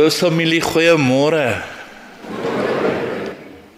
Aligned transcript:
Geloofsfamilie, 0.00 0.62
goeiemôre. 0.64 1.60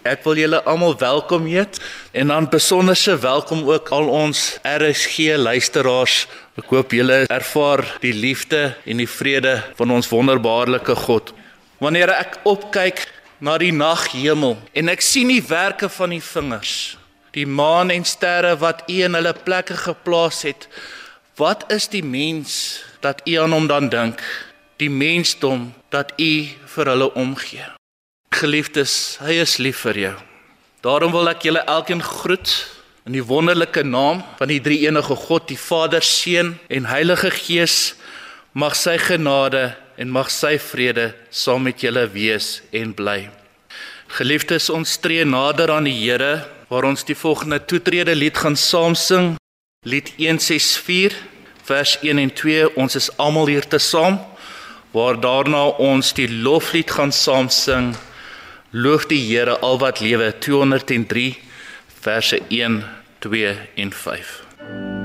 Ek 0.07 0.21
wil 0.23 0.37
julle 0.39 0.61
almal 0.63 0.93
welkom 1.01 1.49
heet 1.51 1.81
en 2.15 2.31
dan 2.31 2.47
besonderse 2.47 3.17
welkom 3.19 3.65
ook 3.67 3.91
al 3.91 4.07
ons 4.07 4.43
RSG 4.63 5.35
luisteraars. 5.35 6.21
Ek 6.55 6.71
hoop 6.71 6.95
julle 6.95 7.17
ervaar 7.27 7.83
die 7.99 8.13
liefde 8.15 8.61
en 8.87 9.03
die 9.03 9.09
vrede 9.17 9.57
van 9.75 9.91
ons 9.97 10.07
wonderbaarlike 10.13 10.95
God. 11.01 11.33
Wanneer 11.83 12.15
ek 12.15 12.39
opkyk 12.47 13.03
na 13.43 13.57
die 13.59 13.75
naghemel 13.75 14.55
en 14.71 14.95
ek 14.95 15.03
sien 15.03 15.27
die 15.27 15.43
werke 15.43 15.91
van 15.91 16.15
die 16.15 16.23
vingers, 16.23 16.95
die 17.35 17.43
maan 17.43 17.91
en 17.91 18.07
sterre 18.07 18.55
wat 18.63 18.87
U 18.87 19.01
in 19.09 19.19
hulle 19.19 19.35
plekke 19.43 19.75
geplaas 19.89 20.45
het, 20.47 20.71
wat 21.35 21.67
is 21.67 21.91
die 21.91 22.05
mens 22.15 22.79
dat 23.03 23.27
U 23.27 23.39
aan 23.43 23.59
hom 23.59 23.67
dan 23.67 23.91
dink? 23.91 24.23
Die 24.79 24.93
mensdom 25.03 25.73
dat 25.93 26.13
U 26.17 26.33
vir 26.75 26.89
hulle 26.89 27.09
omgee. 27.13 27.65
Geliefdes, 28.33 29.19
hy 29.21 29.37
is 29.43 29.59
lief 29.61 29.83
vir 29.85 29.99
jou. 30.07 30.15
Daarom 30.83 31.13
wil 31.13 31.29
ek 31.29 31.45
julle 31.45 31.61
elkeen 31.69 32.01
groet 32.03 32.49
in 33.05 33.13
die 33.13 33.23
wonderlike 33.23 33.83
naam 33.85 34.23
van 34.39 34.49
die 34.49 34.61
drie 34.63 34.81
enige 34.87 35.15
God, 35.15 35.45
die 35.51 35.59
Vader, 35.59 36.01
Seun 36.01 36.55
en 36.67 36.89
Heilige 36.89 37.29
Gees. 37.35 37.93
Mag 38.57 38.75
sy 38.77 38.97
genade 39.01 39.75
en 39.97 40.09
mag 40.09 40.31
sy 40.33 40.57
vrede 40.57 41.11
saam 41.29 41.67
met 41.69 41.85
julle 41.85 42.07
wees 42.13 42.63
en 42.73 42.93
bly. 42.97 43.29
Geliefdes, 44.17 44.71
ons 44.73 44.97
tree 45.01 45.25
nader 45.25 45.71
aan 45.73 45.87
die 45.89 45.95
Here 46.01 46.43
waar 46.69 46.89
ons 46.89 47.05
die 47.05 47.17
volgende 47.17 47.61
toetrede 47.61 48.15
lied 48.17 48.37
gaan 48.37 48.57
saam 48.57 48.97
sing. 48.97 49.35
Lied 49.85 50.09
164 50.17 51.15
vers 51.69 51.97
1 52.01 52.21
en 52.21 52.33
2. 52.33 52.69
Ons 52.81 52.97
is 52.97 53.09
almal 53.21 53.51
hier 53.53 53.67
te 53.69 53.81
saam 53.81 54.17
waar 54.93 55.19
daarna 55.19 55.65
ons 55.81 56.13
die 56.13 56.29
loflied 56.29 56.91
gaan 56.91 57.11
saam 57.11 57.49
sing. 57.49 57.93
Loof 58.69 59.09
die 59.09 59.21
Here 59.25 59.57
al 59.59 59.77
wat 59.81 59.99
lewe 59.99 60.33
203 60.39 61.37
verse 62.03 62.41
1, 62.49 62.83
2 63.19 63.57
en 63.75 63.93
5. 63.93 65.02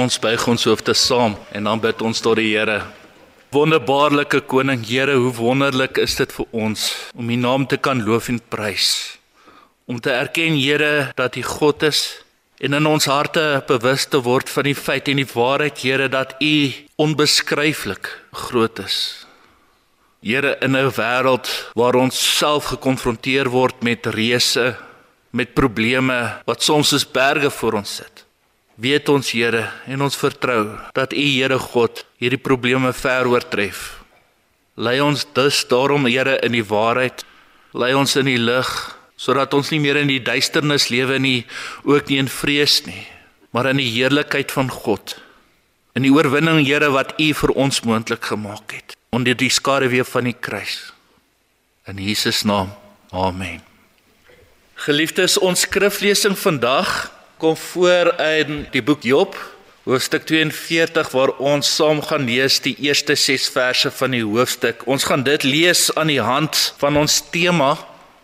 Ons 0.00 0.16
buig 0.20 0.46
ons 0.48 0.64
hoofde 0.64 0.94
saam 0.96 1.36
en 1.52 1.68
dan 1.68 1.80
bid 1.82 2.02
ons 2.04 2.22
tot 2.24 2.38
die 2.38 2.54
Here. 2.54 2.80
Wonderbaarlike 3.52 4.42
koning 4.48 4.82
Here, 4.86 5.16
hoe 5.18 5.32
wonderlik 5.36 5.98
is 6.00 6.16
dit 6.16 6.32
vir 6.32 6.46
ons 6.56 6.86
om 7.16 7.30
U 7.30 7.36
naam 7.36 7.66
te 7.68 7.76
kan 7.76 8.00
loof 8.06 8.30
en 8.32 8.40
prys. 8.52 9.18
Om 9.90 10.00
te 10.00 10.12
erken 10.14 10.56
Here 10.56 11.10
dat 11.18 11.36
U 11.36 11.42
God 11.44 11.84
is 11.88 12.04
en 12.60 12.76
in 12.76 12.88
ons 12.88 13.08
harte 13.08 13.42
bewus 13.68 14.06
te 14.08 14.20
word 14.24 14.52
van 14.52 14.68
die 14.68 14.76
feit 14.76 15.10
en 15.12 15.20
die 15.20 15.28
waarheid 15.28 15.82
Here 15.84 16.08
dat 16.12 16.36
U 16.40 16.54
onbeskryflik 17.04 18.08
groot 18.46 18.80
is. 18.84 19.26
Here 20.24 20.56
in 20.60 20.76
'n 20.76 20.92
wêreld 20.96 21.48
waar 21.74 21.96
ons 21.96 22.16
self 22.38 22.72
gekonfronteer 22.72 23.48
word 23.48 23.82
met 23.82 24.06
reëse, 24.06 24.76
met 25.30 25.54
probleme 25.54 26.40
wat 26.46 26.62
soms 26.62 26.88
soos 26.88 27.04
berge 27.04 27.50
voor 27.50 27.80
ons 27.80 27.96
sit 27.96 28.29
weet 28.80 29.08
ons 29.12 29.32
Here 29.34 29.66
en 29.86 30.02
ons 30.02 30.16
vertrou 30.16 30.78
dat 30.96 31.12
U 31.12 31.24
Here 31.24 31.58
God 31.60 32.04
hierdie 32.20 32.40
probleme 32.40 32.92
ver 32.96 33.28
oortref. 33.28 34.00
Lei 34.80 35.00
ons 35.04 35.26
dus 35.36 35.60
daarom 35.68 36.08
Here 36.08 36.38
in 36.46 36.56
die 36.56 36.64
waarheid, 36.64 37.24
lei 37.76 37.92
ons 37.94 38.16
in 38.16 38.30
die 38.30 38.40
lig 38.40 38.70
sodat 39.20 39.52
ons 39.52 39.68
nie 39.68 39.82
meer 39.84 39.98
in 40.00 40.08
die 40.08 40.22
duisternis 40.24 40.88
lewe 40.88 41.18
nie, 41.20 41.44
ook 41.84 42.08
nie 42.08 42.22
in 42.22 42.30
vrees 42.32 42.78
nie, 42.86 43.04
maar 43.52 43.68
in 43.68 43.76
die 43.76 43.90
heerlikheid 43.92 44.48
van 44.54 44.70
God. 44.72 45.18
In 45.92 46.06
die 46.06 46.14
oorwinning 46.14 46.62
Here 46.64 46.88
wat 46.94 47.12
U 47.20 47.28
vir 47.36 47.52
ons 47.52 47.82
moontlik 47.84 48.32
gemaak 48.32 48.72
het 48.78 48.96
onder 49.10 49.34
die 49.36 49.50
skaduwee 49.50 50.06
van 50.06 50.30
die 50.30 50.36
kruis. 50.38 50.92
In 51.90 51.98
Jesus 51.98 52.44
naam. 52.46 52.70
Amen. 53.10 53.58
Geliefdes, 54.80 55.34
ons 55.36 55.66
skriflesing 55.66 56.38
vandag 56.38 57.10
kom 57.40 57.56
voor 57.56 58.12
in 58.20 58.66
die 58.74 58.82
boek 58.84 59.02
Job, 59.02 59.36
hoofstuk 59.88 60.26
42 60.28 61.08
waar 61.14 61.30
ons 61.40 61.68
saam 61.78 62.02
gaan 62.04 62.26
lees 62.28 62.58
die 62.60 62.74
eerste 62.84 63.14
6 63.16 63.46
verse 63.54 63.90
van 63.96 64.12
die 64.12 64.24
hoofstuk. 64.24 64.82
Ons 64.84 65.06
gaan 65.08 65.22
dit 65.24 65.44
lees 65.48 65.86
aan 65.96 66.12
die 66.12 66.20
hand 66.20 66.58
van 66.82 66.98
ons 67.00 67.22
tema 67.32 67.78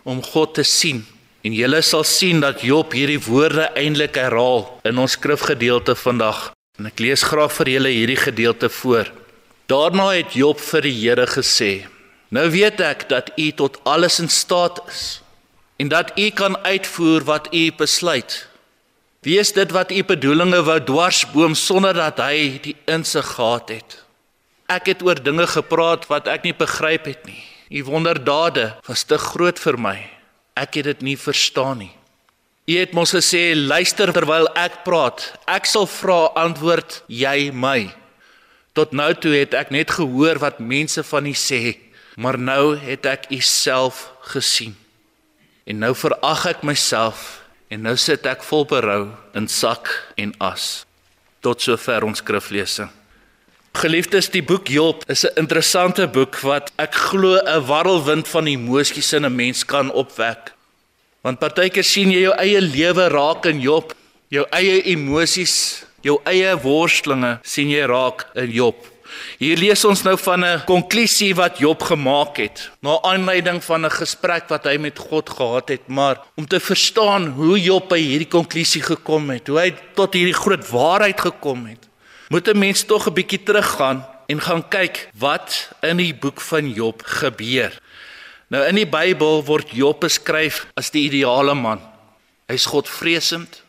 om 0.05 0.21
God 0.23 0.53
te 0.59 0.65
sien. 0.69 1.01
En 1.41 1.55
julle 1.57 1.81
sal 1.81 2.05
sien 2.05 2.43
dat 2.45 2.61
Job 2.67 2.93
hierdie 2.93 3.21
woorde 3.25 3.71
eintlik 3.79 4.19
herhaal 4.21 4.67
in 4.85 5.01
ons 5.01 5.17
skrifgedeelte 5.17 5.95
vandag. 5.97 6.51
En 6.77 6.91
ek 6.91 7.01
lees 7.01 7.25
graag 7.25 7.55
vir 7.57 7.71
julle 7.73 7.93
hierdie 7.95 8.19
gedeelte 8.21 8.69
voor. 8.83 9.09
Daarna 9.73 10.11
het 10.13 10.37
Job 10.37 10.61
vir 10.61 10.85
die 10.85 10.97
Here 10.99 11.25
gesê: 11.27 11.87
"Nou 12.29 12.51
weet 12.51 12.81
ek 12.81 13.09
dat 13.09 13.33
U 13.37 13.49
tot 13.53 13.81
alles 13.85 14.21
in 14.21 14.29
staat 14.29 14.83
is 14.89 15.23
en 15.81 15.89
dat 15.89 16.13
U 16.19 16.29
kan 16.31 16.59
uitvoer 16.67 17.25
wat 17.25 17.49
U 17.55 17.73
besluit." 17.79 18.45
Wie 19.27 19.41
is 19.43 19.51
dit 19.51 19.73
wat 19.75 19.91
u 19.91 20.05
bedoelinge 20.07 20.61
wou 20.63 20.77
dwarsboom 20.87 21.57
sonder 21.59 21.97
dat 21.99 22.21
hy 22.23 22.61
die 22.63 22.77
insig 22.87 23.27
gehad 23.35 23.73
het? 23.75 23.95
Ek 24.71 24.87
het 24.93 25.01
oor 25.03 25.19
dinge 25.19 25.49
gepraat 25.51 26.05
wat 26.07 26.29
ek 26.31 26.45
nie 26.47 26.55
begryp 26.55 27.09
het 27.11 27.25
nie. 27.27 27.41
U 27.75 27.89
wonderdade 27.89 28.69
was 28.87 29.03
te 29.03 29.19
groot 29.19 29.59
vir 29.59 29.79
my. 29.83 29.97
Ek 30.55 30.79
het 30.79 30.87
dit 30.87 31.03
nie 31.09 31.17
verstaan 31.19 31.83
nie. 31.83 31.91
U 32.71 32.77
het 32.79 32.95
mos 32.95 33.17
gesê 33.17 33.51
luister 33.59 34.13
terwyl 34.15 34.47
ek 34.55 34.85
praat. 34.87 35.25
Ek 35.51 35.67
sal 35.67 35.89
vra 35.91 36.29
antwoord 36.39 37.01
jy 37.11 37.51
my. 37.51 37.91
Tot 38.79 38.95
nou 38.95 39.09
toe 39.19 39.33
het 39.35 39.57
ek 39.59 39.73
net 39.75 39.91
gehoor 39.99 40.39
wat 40.39 40.63
mense 40.63 41.03
van 41.03 41.27
u 41.27 41.35
sê, 41.35 41.75
maar 42.15 42.39
nou 42.39 42.77
het 42.79 43.11
ek 43.11 43.27
u 43.35 43.41
self 43.43 44.07
gesien. 44.31 44.79
En 45.67 45.83
nou 45.83 45.91
verag 45.99 46.47
ek 46.55 46.63
myself 46.63 47.43
En 47.69 47.83
nou 47.83 47.97
sit 47.99 48.27
ek 48.31 48.45
vol 48.47 48.67
berou 48.71 49.09
in 49.35 49.49
sak 49.51 49.91
en 50.17 50.35
as. 50.39 50.85
Tot 51.43 51.63
sover 51.63 52.07
ons 52.07 52.23
skriflesing. 52.23 52.91
Geliefdes, 53.77 54.31
die 54.33 54.41
boek 54.41 54.71
Job 54.73 55.03
is 55.11 55.25
'n 55.25 55.37
interessante 55.37 56.07
boek 56.09 56.41
wat 56.41 56.73
ek 56.79 56.95
glo 56.95 57.37
'n 57.37 57.67
warrelwind 57.67 58.29
van 58.29 58.47
emosies 58.47 59.13
in 59.13 59.27
'n 59.27 59.37
mens 59.37 59.65
kan 59.65 59.91
opwek. 59.93 60.53
Want 61.23 61.39
partykeer 61.39 61.85
sien 61.85 62.11
jy 62.11 62.21
jou 62.21 62.35
eie 62.39 62.61
lewe 62.61 63.09
raak 63.09 63.47
in 63.47 63.61
Job, 63.61 63.95
jou 64.29 64.47
eie 64.51 64.83
emosies, 64.83 65.85
jou 66.03 66.21
eie 66.25 66.57
worstelinge 66.57 67.39
sien 67.43 67.69
jy 67.69 67.87
raak 67.87 68.27
in 68.35 68.51
Job. 68.51 68.77
Hier 69.39 69.57
lees 69.57 69.85
ons 69.85 70.03
nou 70.03 70.17
van 70.19 70.45
'n 70.45 70.65
konklusie 70.65 71.35
wat 71.35 71.59
Job 71.59 71.83
gemaak 71.83 72.37
het 72.37 72.71
na 72.81 72.99
aanleiding 73.03 73.65
van 73.65 73.85
'n 73.85 73.91
gesprek 73.91 74.49
wat 74.49 74.65
hy 74.65 74.77
met 74.77 74.99
God 74.99 75.31
gehad 75.31 75.69
het, 75.69 75.89
maar 75.89 76.17
om 76.37 76.47
te 76.47 76.61
verstaan 76.61 77.27
hoe 77.27 77.61
Job 77.61 77.89
by 77.89 77.99
hierdie 77.99 78.29
konklusie 78.29 78.83
gekom 78.83 79.31
het, 79.31 79.47
hoe 79.49 79.59
hy 79.59 79.75
tot 79.95 80.15
hierdie 80.15 80.35
groot 80.35 80.69
waarheid 80.71 81.21
gekom 81.21 81.67
het, 81.67 81.89
moet 82.29 82.49
'n 82.49 82.59
mens 82.59 82.85
tog 82.85 83.07
'n 83.07 83.15
bietjie 83.15 83.43
teruggaan 83.43 84.07
en 84.27 84.41
gaan 84.41 84.69
kyk 84.69 85.09
wat 85.19 85.71
in 85.83 85.97
die 85.97 86.15
boek 86.15 86.41
van 86.41 86.71
Job 86.73 87.03
gebeur. 87.05 87.81
Nou 88.49 88.63
in 88.67 88.75
die 88.75 88.87
Bybel 88.87 89.45
word 89.45 89.71
Job 89.75 90.01
beskryf 90.01 90.67
as 90.79 90.91
die 90.91 91.07
ideale 91.09 91.55
man. 91.55 91.81
Hy's 92.47 92.67
Godvreesend, 92.71 93.63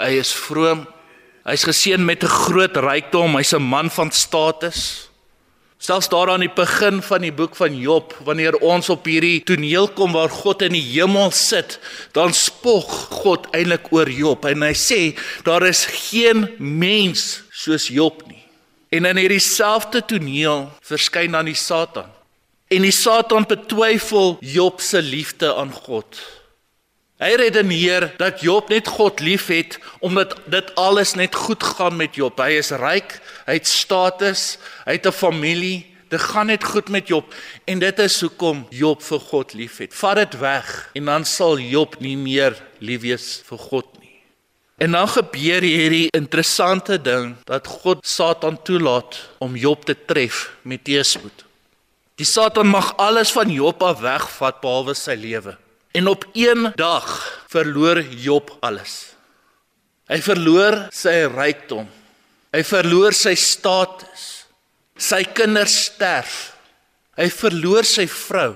hy 0.00 0.16
is 0.20 0.32
vroom, 0.32 0.86
Hy's 1.42 1.64
geseën 1.66 2.04
met 2.04 2.22
'n 2.22 2.28
groot 2.28 2.76
rykdom, 2.76 3.36
hy's 3.36 3.52
'n 3.52 3.62
man 3.62 3.90
van 3.90 4.10
status. 4.10 5.08
Selfs 5.78 6.08
daar 6.08 6.30
aan 6.30 6.44
die 6.44 6.54
begin 6.54 7.02
van 7.02 7.20
die 7.20 7.32
boek 7.32 7.56
van 7.56 7.74
Job, 7.76 8.14
wanneer 8.22 8.54
ons 8.62 8.88
op 8.88 9.04
hierdie 9.04 9.42
toneel 9.42 9.88
kom 9.88 10.12
waar 10.12 10.30
God 10.30 10.62
in 10.62 10.72
die 10.72 10.84
hemel 10.92 11.32
sit, 11.34 11.80
dan 12.12 12.32
spog 12.32 12.86
God 13.10 13.48
eintlik 13.50 13.90
oor 13.90 14.10
Job 14.10 14.44
en 14.44 14.62
hy 14.62 14.74
sê 14.78 15.18
daar 15.42 15.66
is 15.66 15.84
geen 15.90 16.54
mens 16.58 17.42
soos 17.50 17.88
Job 17.88 18.22
nie. 18.28 18.44
En 18.90 19.04
in 19.04 19.16
hierdie 19.16 19.42
selfde 19.42 20.04
toneel 20.06 20.70
verskyn 20.86 21.32
dan 21.32 21.50
die 21.50 21.58
Satan. 21.58 22.06
En 22.70 22.86
die 22.86 22.94
Satan 22.94 23.44
betwyfel 23.48 24.36
Job 24.40 24.80
se 24.80 25.02
liefde 25.02 25.54
aan 25.54 25.72
God. 25.72 26.20
Hy 27.22 27.36
redeneer 27.38 28.08
dat 28.18 28.40
Job 28.42 28.66
net 28.72 28.88
God 28.90 29.20
liefhet 29.22 29.76
omdat 30.02 30.34
dit 30.50 30.74
alles 30.74 31.14
net 31.14 31.36
goed 31.38 31.62
gaan 31.62 31.94
met 31.96 32.16
Job. 32.18 32.40
Hy 32.42 32.56
is 32.58 32.72
ryk, 32.74 33.14
hy 33.46 33.60
het 33.60 33.68
status, 33.70 34.58
hy 34.88 34.96
het 34.98 35.06
'n 35.06 35.14
familie, 35.14 35.86
dit 36.10 36.20
gaan 36.20 36.50
net 36.50 36.64
goed 36.64 36.88
met 36.88 37.06
Job 37.08 37.34
en 37.64 37.78
dit 37.78 37.98
is 37.98 38.20
hoekom 38.20 38.66
Job 38.70 39.02
vir 39.02 39.20
God 39.20 39.54
liefhet. 39.54 39.94
Vat 39.94 40.16
dit 40.16 40.40
weg 40.40 40.90
en 40.94 41.04
dan 41.04 41.24
sal 41.24 41.58
Job 41.58 41.94
nie 42.00 42.16
meer 42.16 42.58
lief 42.80 43.00
wees 43.00 43.42
vir 43.46 43.58
God 43.58 43.86
nie. 44.00 44.18
En 44.78 44.90
dan 44.90 45.08
gebeur 45.08 45.62
hierdie 45.62 46.08
interessante 46.10 46.98
ding 46.98 47.36
dat 47.44 47.66
God 47.66 48.06
Satan 48.06 48.58
toelaat 48.62 49.30
om 49.38 49.56
Job 49.56 49.84
te 49.84 49.94
tref 50.06 50.50
met 50.62 50.84
teëspoed. 50.84 51.44
Die 52.18 52.26
Satan 52.26 52.66
mag 52.66 52.96
alles 52.96 53.30
van 53.30 53.50
Job 53.50 53.82
af 53.82 54.00
wegvat 54.00 54.60
behalwe 54.60 54.94
sy 54.94 55.14
lewe. 55.14 55.56
En 55.92 56.06
op 56.08 56.24
een 56.32 56.72
dag 56.74 57.40
verloor 57.48 58.00
Job 58.02 58.56
alles. 58.60 59.12
Hy 60.08 60.18
verloor 60.24 60.86
sy 60.92 61.26
rykdom. 61.28 61.88
Hy 62.52 62.62
verloor 62.64 63.12
sy 63.16 63.34
status. 63.36 64.26
Sy 64.96 65.22
kinders 65.36 65.76
sterf. 65.90 66.52
Hy 67.16 67.28
verloor 67.32 67.84
sy 67.84 68.06
vrou. 68.08 68.54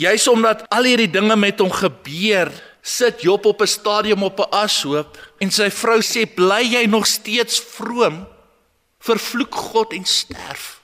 Juis 0.00 0.24
omdat 0.32 0.64
al 0.72 0.88
hierdie 0.88 1.10
dinge 1.12 1.36
met 1.36 1.60
hom 1.60 1.72
gebeur, 1.72 2.48
sit 2.80 3.20
Job 3.22 3.44
op 3.46 3.60
'n 3.60 3.68
stadium 3.68 4.22
op 4.24 4.40
'n 4.40 4.52
ashoop 4.64 5.18
en 5.38 5.50
sy 5.50 5.70
vrou 5.70 6.00
sê: 6.00 6.24
"Bly 6.26 6.64
jy 6.64 6.86
nog 6.86 7.06
steeds 7.06 7.60
vroom? 7.60 8.26
Vervloek 8.98 9.54
God 9.54 9.92
en 9.92 10.04
sterf." 10.04 10.81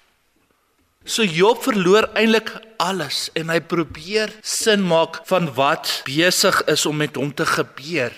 So 1.08 1.24
Job 1.24 1.62
verloor 1.64 2.04
eintlik 2.20 2.50
alles 2.76 3.30
en 3.32 3.48
hy 3.48 3.62
probeer 3.64 4.28
sin 4.44 4.82
maak 4.84 5.22
van 5.30 5.46
wat 5.56 6.02
besig 6.04 6.58
is 6.68 6.84
om 6.86 6.98
met 7.00 7.16
hom 7.16 7.30
te 7.32 7.46
gebeur. 7.48 8.12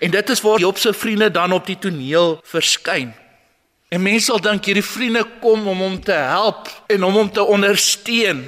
En 0.00 0.14
dit 0.14 0.32
is 0.32 0.40
waar 0.40 0.62
Job 0.62 0.80
se 0.80 0.94
vriende 0.96 1.28
dan 1.30 1.52
op 1.52 1.68
die 1.68 1.76
toneel 1.76 2.38
verskyn. 2.48 3.12
En 3.92 4.00
mense 4.02 4.30
sal 4.30 4.40
dink 4.40 4.64
hierdie 4.64 4.86
vriende 4.86 5.26
kom 5.44 5.68
om 5.68 5.84
hom 5.84 6.00
te 6.00 6.16
help 6.16 6.72
en 6.88 7.04
om 7.04 7.20
hom 7.20 7.28
te 7.28 7.44
ondersteun. 7.44 8.40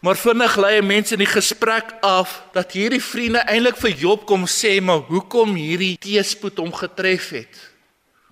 Maar 0.00 0.16
vinnig 0.16 0.56
lei 0.56 0.80
mense 0.80 1.12
in 1.12 1.20
die 1.20 1.28
gesprek 1.28 1.92
af 2.00 2.38
dat 2.56 2.72
hierdie 2.72 3.04
vriende 3.04 3.44
eintlik 3.44 3.76
vir 3.84 4.00
Job 4.00 4.24
kom 4.24 4.48
sê 4.48 4.78
maar 4.80 5.04
hoekom 5.12 5.58
hierdie 5.60 5.98
teëspoed 6.00 6.64
hom 6.64 6.72
getref 6.72 7.34
het. 7.36 7.64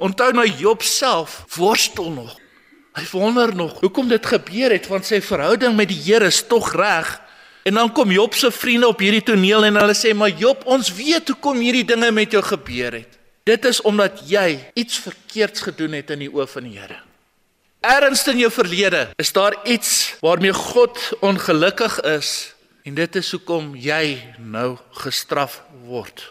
Onthou 0.00 0.33
nou 0.33 0.49
Job 0.49 0.80
self 0.80 1.42
worstel 1.61 2.14
nog 2.16 2.38
Hy 2.99 3.07
wonder 3.12 3.55
nog 3.55 3.81
hoekom 3.81 4.09
dit 4.11 4.26
gebeur 4.26 4.73
het 4.75 4.88
want 4.90 5.07
sy 5.07 5.21
verhouding 5.23 5.76
met 5.78 5.90
die 5.93 6.00
Here 6.02 6.26
is 6.26 6.40
tog 6.50 6.73
reg. 6.75 7.12
En 7.69 7.76
dan 7.78 7.93
kom 7.95 8.11
Job 8.11 8.35
se 8.35 8.50
vriende 8.50 8.88
op 8.88 8.99
hierdie 8.99 9.23
toneel 9.23 9.69
en 9.69 9.78
hulle 9.78 9.95
sê 9.95 10.14
maar 10.17 10.33
Job, 10.35 10.64
ons 10.67 10.88
weet 10.97 11.31
hoekom 11.31 11.61
hierdie 11.62 11.87
dinge 11.87 12.11
met 12.17 12.33
jou 12.35 12.43
gebeur 12.43 12.97
het. 12.99 13.19
Dit 13.47 13.69
is 13.69 13.81
omdat 13.87 14.25
jy 14.26 14.59
iets 14.75 14.99
verkeerds 15.05 15.62
gedoen 15.69 15.95
het 16.00 16.11
in 16.11 16.26
die 16.26 16.33
oë 16.33 16.49
van 16.50 16.67
die 16.67 16.78
Here. 16.81 16.99
Erns 17.87 18.25
in 18.26 18.40
jou 18.43 18.50
verlede 18.50 19.05
is 19.23 19.31
daar 19.33 19.55
iets 19.62 20.17
waarmee 20.25 20.52
God 20.52 20.99
ongelukkig 21.23 22.00
is 22.19 22.33
en 22.83 22.99
dit 22.99 23.21
is 23.21 23.31
hoekom 23.37 23.76
jy 23.78 24.19
nou 24.43 24.75
gestraf 25.05 25.61
word. 25.87 26.25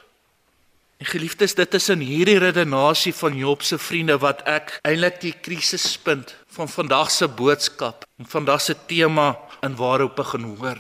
En 0.98 1.06
geliefdes, 1.06 1.54
dit 1.54 1.74
is 1.78 1.90
in 1.94 2.02
hierdie 2.02 2.40
redenasie 2.42 3.14
van 3.14 3.38
Job 3.38 3.62
se 3.62 3.78
vriende 3.78 4.18
wat 4.18 4.42
ek 4.50 4.80
eintlik 4.82 5.20
die 5.22 5.36
krisispunt 5.46 6.34
van 6.58 6.70
vandag 6.70 7.12
se 7.12 7.28
boodskap 7.28 8.06
en 8.18 8.26
vandag 8.26 8.62
se 8.62 8.76
tema 8.86 9.36
in 9.62 9.76
waarop 9.76 10.16
begin 10.16 10.44
hoor. 10.58 10.80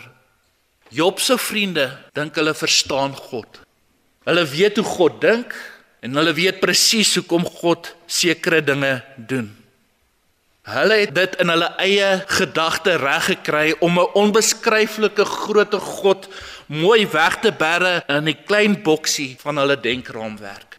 Job 0.89 1.19
se 1.19 1.37
vriende 1.37 1.85
dink 2.17 2.35
hulle 2.35 2.53
verstaan 2.57 3.13
God. 3.15 3.59
Hulle 4.25 4.45
weet 4.45 4.79
hoe 4.79 4.85
God 4.85 5.21
dink 5.21 5.53
en 6.01 6.15
hulle 6.17 6.33
weet 6.33 6.59
presies 6.63 7.13
hoekom 7.19 7.45
God 7.59 7.93
sekere 8.05 8.63
dinge 8.63 8.95
doen. 9.15 9.51
Hulle 10.67 10.97
het 11.03 11.13
dit 11.15 11.35
in 11.43 11.51
hulle 11.53 11.69
eie 11.79 12.09
gedagte 12.39 12.97
reg 12.99 13.29
gekry 13.31 13.75
om 13.79 13.99
'n 13.99 14.09
onbeskryflike 14.23 15.25
grootte 15.25 15.79
God 15.79 16.27
mooi 16.65 17.07
weg 17.07 17.39
te 17.39 17.51
berre 17.51 18.03
in 18.07 18.27
'n 18.27 18.43
klein 18.45 18.81
boksie 18.83 19.37
van 19.39 19.57
hulle 19.57 19.79
denkraamwerk. 19.79 20.76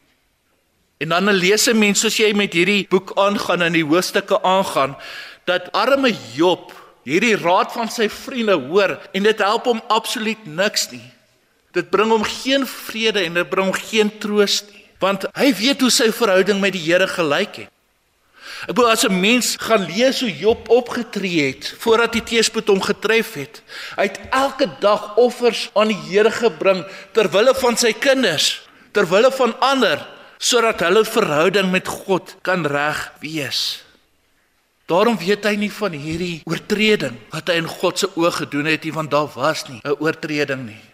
En 0.98 1.08
dan 1.08 1.30
lees 1.30 1.66
'n 1.66 1.78
mens 1.78 2.00
soos 2.00 2.16
jy 2.16 2.32
met 2.34 2.52
hierdie 2.52 2.86
boek 2.88 3.12
aangaan 3.14 3.62
en 3.62 3.72
die 3.72 3.84
hoofstukke 3.84 4.42
aangaan 4.42 4.96
dat 5.44 5.72
arme 5.72 6.14
Job 6.34 6.72
hierdie 7.02 7.36
raad 7.36 7.72
van 7.72 7.88
sy 7.90 8.08
vriende 8.08 8.52
hoor 8.68 8.98
en 9.12 9.22
dit 9.22 9.38
help 9.38 9.64
hom 9.64 9.80
absoluut 9.88 10.46
niks 10.46 10.90
nie. 10.90 11.12
Dit 11.72 11.90
bring 11.90 12.10
hom 12.10 12.24
geen 12.24 12.66
vrede 12.66 13.24
en 13.24 13.34
dit 13.34 13.48
bring 13.48 13.70
hom 13.70 13.80
geen 13.90 14.10
troos 14.18 14.62
nie, 14.72 14.84
want 14.98 15.24
hy 15.38 15.54
weet 15.54 15.80
hoe 15.80 15.90
sy 15.90 16.10
verhouding 16.12 16.60
met 16.60 16.72
die 16.72 16.82
Here 16.82 17.06
gelyk 17.06 17.56
het. 17.56 17.70
Ek 18.66 18.74
bedoel 18.74 18.90
as 18.90 19.04
'n 19.06 19.20
mens 19.20 19.56
gaan 19.60 19.86
lees 19.86 20.20
hoe 20.20 20.32
Job 20.34 20.68
opgetree 20.68 21.46
het 21.46 21.74
voordat 21.78 22.12
die 22.12 22.22
teëspoed 22.22 22.68
hom 22.68 22.80
getref 22.82 23.34
het. 23.34 23.62
Hy 23.96 24.02
het 24.02 24.20
elke 24.30 24.66
dag 24.80 25.16
offers 25.16 25.70
aan 25.74 25.88
die 25.88 26.02
Here 26.10 26.30
gebring 26.30 26.84
ter 27.12 27.30
wille 27.30 27.54
van 27.54 27.76
sy 27.76 27.92
kinders, 27.92 28.62
ter 28.92 29.06
wille 29.06 29.30
van 29.30 29.54
ander, 29.60 30.06
sodat 30.38 30.80
hulle 30.86 31.04
verhouding 31.04 31.70
met 31.70 31.88
God 31.88 32.36
kan 32.46 32.66
reg 32.66 33.12
wees. 33.20 33.82
Daarom 34.88 35.18
weet 35.20 35.44
hy 35.44 35.56
nie 35.60 35.72
van 35.74 35.92
hierdie 35.92 36.40
oortreding 36.48 37.18
wat 37.34 37.50
hy 37.50 37.58
in 37.60 37.68
God 37.68 37.98
se 38.00 38.08
oë 38.16 38.30
gedoen 38.38 38.70
het 38.70 38.86
nie, 38.86 38.94
want 38.94 39.10
daar 39.12 39.28
was 39.34 39.66
nie 39.68 39.80
'n 39.84 39.98
oortreding 40.00 40.64
nie. 40.66 40.84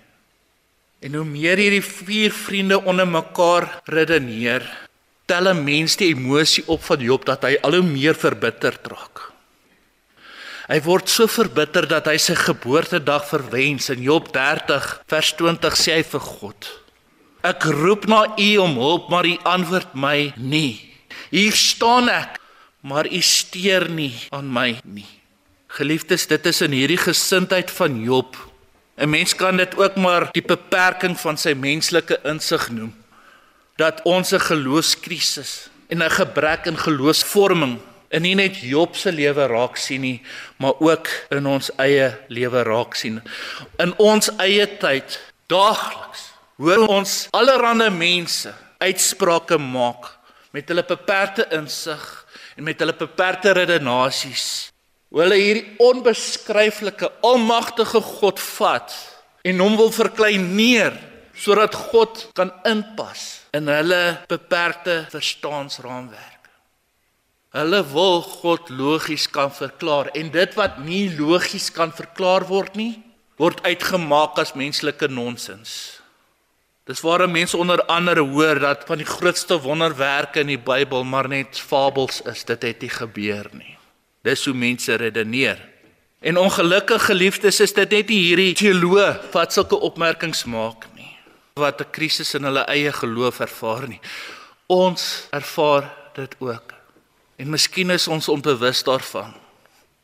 En 1.01 1.15
hoe 1.15 1.25
meer 1.25 1.61
hierdie 1.61 1.85
vier 1.85 2.33
vriende 2.33 2.81
onder 2.85 3.07
mekaar 3.07 3.83
redeneer, 3.85 4.65
tel 5.27 5.49
'n 5.49 5.65
mens 5.65 5.97
die 5.97 6.15
emosie 6.15 6.65
op 6.67 6.83
van 6.85 7.01
Job 7.01 7.25
dat 7.25 7.43
hy 7.43 7.57
al 7.63 7.73
hoe 7.73 7.83
meer 7.83 8.15
verbitterd 8.15 8.87
raak. 8.87 9.33
Hy 10.69 10.81
word 10.81 11.09
so 11.09 11.27
verbitter 11.27 11.87
dat 11.87 12.07
hy 12.07 12.17
sy 12.17 12.35
geboortedag 12.35 13.27
verwens 13.29 13.91
in 13.91 14.03
Job 14.03 14.33
30 14.33 15.03
vers 15.07 15.33
20 15.37 15.77
sê 15.77 15.93
hy 15.93 16.03
vir 16.03 16.21
God: 16.21 16.84
Ek 17.45 17.67
roep 17.69 18.07
na 18.09 18.25
U 18.41 18.49
om 18.65 18.79
hulp, 18.81 19.11
maar 19.13 19.27
U 19.29 19.35
antwoord 19.45 19.93
my 19.93 20.33
nie. 20.41 20.81
Hier 21.29 21.53
staan 21.53 22.09
ek, 22.09 22.39
maar 22.81 23.05
U 23.05 23.21
steur 23.21 23.91
nie 23.93 24.15
aan 24.33 24.49
my 24.49 24.79
nie. 24.85 25.09
Geliefdes, 25.77 26.25
dit 26.31 26.47
is 26.47 26.63
in 26.65 26.73
hierdie 26.73 27.01
gesindheid 27.01 27.71
van 27.75 28.01
Job. 28.01 28.37
'n 28.97 29.11
Mens 29.11 29.35
kan 29.35 29.57
dit 29.57 29.77
ook 29.77 29.97
maar 29.97 30.31
die 30.33 30.45
beperking 30.45 31.19
van 31.21 31.37
sy 31.37 31.53
menslike 31.53 32.21
insig 32.25 32.71
noem 32.71 32.95
dat 33.77 34.01
ons 34.07 34.33
'n 34.33 34.41
geloofskrisis 34.41 35.69
en 35.91 36.03
'n 36.03 36.11
gebrek 36.11 36.67
in 36.67 36.79
geloofsvorming 36.79 37.79
in 38.09 38.23
nie 38.23 38.35
net 38.35 38.57
Job 38.57 38.97
se 38.97 39.13
lewe 39.13 39.47
raak 39.47 39.77
sien 39.77 40.01
nie, 40.01 40.23
maar 40.57 40.75
ook 40.79 41.09
in 41.31 41.47
ons 41.47 41.71
eie 41.77 42.15
lewe 42.29 42.63
raak 42.63 42.95
sien. 42.95 43.23
In 43.79 43.95
ons 43.99 44.31
eie 44.39 44.67
tyd, 44.79 45.19
daagliks, 45.47 46.34
hoor 46.61 46.87
ons 46.89 47.25
allerlei 47.35 47.91
mense 47.91 48.53
uitsprake 48.83 49.59
maak 49.59 50.13
met 50.55 50.69
hulle 50.71 50.85
beperkte 50.87 51.47
insig 51.57 52.05
en 52.57 52.67
met 52.67 52.79
hulle 52.79 52.95
beperkte 52.95 53.55
redenasies. 53.57 54.71
Hulle 55.15 55.39
hierdie 55.39 55.77
onbeskryflike, 55.83 57.11
almagtige 57.27 58.01
God 58.03 58.43
vat 58.59 58.95
en 59.47 59.61
hom 59.63 59.77
wil 59.79 59.91
verkleineer 59.95 60.95
sodat 61.35 61.75
God 61.91 62.29
kan 62.39 62.53
inpas 62.67 63.45
in 63.55 63.69
hulle 63.71 64.03
beperkte 64.31 65.03
verstaansraamwerk. 65.11 66.31
Hulle 67.55 67.81
wil 67.91 68.23
God 68.27 68.71
logies 68.71 69.27
kan 69.31 69.51
verklaar 69.55 70.11
en 70.19 70.31
dit 70.35 70.57
wat 70.59 70.81
nie 70.83 71.07
logies 71.19 71.69
kan 71.75 71.95
verklaar 71.95 72.47
word 72.49 72.75
nie, 72.79 72.97
word 73.39 73.63
uitgemaak 73.67 74.39
as 74.43 74.55
menslike 74.59 75.07
nonsens. 75.11 75.94
Dis 76.85 77.01
waar 77.01 77.29
mense 77.31 77.57
onder 77.57 77.85
andere 77.85 78.21
hoor 78.21 78.59
dat 78.59 78.85
van 78.87 79.01
die 79.01 79.07
grootste 79.07 79.61
wonderwerke 79.61 80.41
in 80.41 80.47
die 80.47 80.59
Bybel 80.59 81.05
maar 81.05 81.29
net 81.29 81.59
fabels 81.59 82.21
is, 82.23 82.45
dit 82.45 82.63
het 82.63 82.81
nie 82.81 82.91
gebeur 82.91 83.49
nie. 83.53 83.77
Dis 84.23 84.45
hoe 84.45 84.55
mense 84.55 84.95
redeneer. 84.95 85.61
En 86.21 86.37
ongelukkig 86.39 87.05
geliefdes 87.05 87.61
is 87.61 87.73
dit 87.73 87.91
net 87.91 88.09
hierdie 88.09 88.55
teoloë 88.55 89.31
wat 89.33 89.53
sulke 89.53 89.77
opmerkings 89.77 90.45
maak 90.45 90.89
wat 91.55 91.81
'n 91.81 91.91
krisis 91.91 92.35
in 92.35 92.45
hulle 92.45 92.65
eie 92.67 92.93
geloof 92.93 93.41
ervaar 93.41 93.89
nie. 93.89 94.01
Ons 94.67 95.27
ervaar 95.31 95.95
dit 96.15 96.35
ook. 96.39 96.75
En 97.37 97.51
miskien 97.51 97.91
is 97.91 98.09
ons 98.09 98.29
onbewus 98.29 98.83
daarvan. 98.83 99.35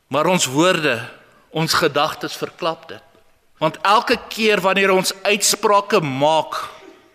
Maar 0.06 0.26
ons 0.26 0.46
woorde, 0.46 1.08
ons 1.50 1.72
gedagtes 1.72 2.36
verklap 2.36 2.88
dit. 2.88 3.02
Want 3.60 3.76
elke 3.84 4.16
keer 4.32 4.60
wanneer 4.64 4.90
ons 4.90 5.12
uitsprake 5.22 6.00
maak 6.00 6.56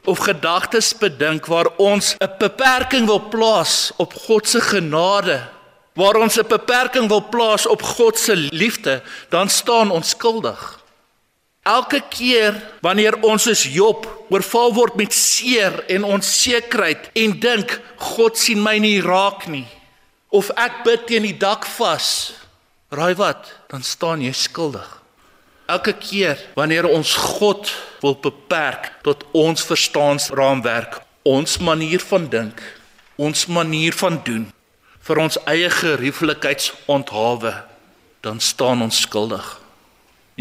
of 0.05 0.21
gedagtes 0.21 0.91
bedink 0.93 1.49
waar 1.49 1.71
ons 1.81 2.13
'n 2.21 2.37
beperking 2.37 3.05
wil 3.05 3.19
plaas 3.19 3.91
op 3.97 4.13
God 4.13 4.47
se 4.47 4.61
genade, 4.61 5.41
waar 5.93 6.15
ons 6.15 6.37
'n 6.37 6.47
beperking 6.47 7.07
wil 7.07 7.25
plaas 7.29 7.65
op 7.65 7.81
God 7.81 8.19
se 8.19 8.35
liefde, 8.35 9.01
dan 9.29 9.49
staan 9.49 9.91
ons 9.91 10.09
skuldig. 10.09 10.83
Elke 11.63 12.01
keer 12.09 12.53
wanneer 12.81 13.21
ons 13.21 13.43
soos 13.43 13.63
Job 13.63 14.25
oorval 14.29 14.73
word 14.73 14.95
met 14.95 15.13
seer 15.13 15.83
en 15.87 16.03
onsekerheid 16.03 17.09
en 17.13 17.39
dink 17.39 17.81
God 17.97 18.37
sien 18.37 18.61
my 18.61 18.77
nie 18.77 19.01
raak 19.01 19.47
nie 19.47 19.67
of 20.29 20.49
ek 20.49 20.83
bid 20.83 21.07
teen 21.07 21.23
die 21.23 21.37
dak 21.37 21.65
vas, 21.65 22.33
raai 22.91 23.15
wat, 23.15 23.51
dan 23.71 23.81
staan 23.81 24.21
jy 24.21 24.31
skuldig. 24.31 25.04
Elke 25.65 25.93
keer 25.97 26.37
wanneer 26.53 26.85
ons 26.85 27.15
God 27.15 27.71
wil 28.01 28.17
beperk 28.21 28.91
tot 29.01 29.23
ons 29.31 29.63
verstaansraamwerk, 29.65 31.01
ons 31.23 31.57
manier 31.57 31.99
van 31.99 32.29
dink, 32.29 32.61
ons 33.15 33.45
manier 33.45 33.93
van 33.93 34.19
doen 34.23 34.45
vir 35.05 35.21
ons 35.21 35.37
eie 35.45 35.69
gerieflikheidsonthaalwe, 35.69 37.53
dan 38.25 38.39
staan 38.41 38.81
ons 38.81 39.01
skuldig. 39.05 39.45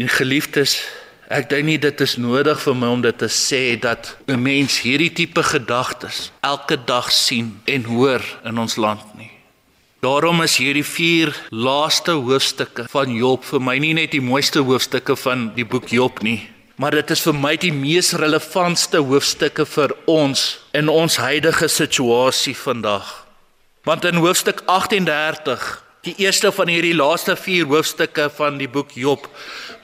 En 0.01 0.09
geliefdes, 0.09 0.79
Ek 1.25 1.47
dink 1.49 1.65
nie 1.65 1.79
dit 1.81 2.01
is 2.05 2.19
nodig 2.21 2.59
vir 2.61 2.75
my 2.77 2.89
om 2.93 3.01
dit 3.01 3.17
te 3.17 3.25
sê 3.25 3.79
dat 3.81 4.15
'n 4.29 4.37
mens 4.37 4.81
hierdie 4.85 5.09
tipe 5.09 5.41
gedagtes 5.41 6.31
elke 6.41 6.77
dag 6.77 7.11
sien 7.11 7.61
en 7.65 7.83
hoor 7.83 8.21
in 8.45 8.57
ons 8.57 8.75
land 8.75 9.01
nie. 9.17 9.34
Daarom 10.03 10.41
is 10.43 10.57
hierdie 10.59 10.85
vier 10.85 11.31
laaste 11.49 12.11
hoofstukke 12.11 12.87
van 12.91 13.13
Job 13.15 13.45
vir 13.47 13.61
my 13.63 13.77
nie 13.79 13.93
net 13.95 14.11
die 14.11 14.23
mooiste 14.23 14.63
hoofstukke 14.65 15.15
van 15.15 15.47
die 15.55 15.65
boek 15.65 15.87
Job 15.93 16.19
nie, 16.25 16.41
maar 16.75 16.91
dit 16.97 17.13
is 17.15 17.23
vir 17.23 17.37
my 17.39 17.55
die 17.55 17.71
mees 17.73 18.11
relevantste 18.19 18.99
hoofstukke 18.99 19.65
vir 19.65 19.95
ons 20.11 20.43
in 20.75 20.91
ons 20.91 21.17
huidige 21.23 21.69
situasie 21.71 22.55
vandag. 22.59 23.07
Want 23.85 24.05
in 24.05 24.19
hoofstuk 24.19 24.65
38 24.67 25.85
Die 26.05 26.13
eerste 26.21 26.51
van 26.53 26.69
hierdie 26.69 26.93
laaste 26.93 27.33
4 27.33 27.65
hoofstukke 27.65 28.27
van 28.37 28.59
die 28.61 28.67
boek 28.69 28.91
Job 28.93 29.25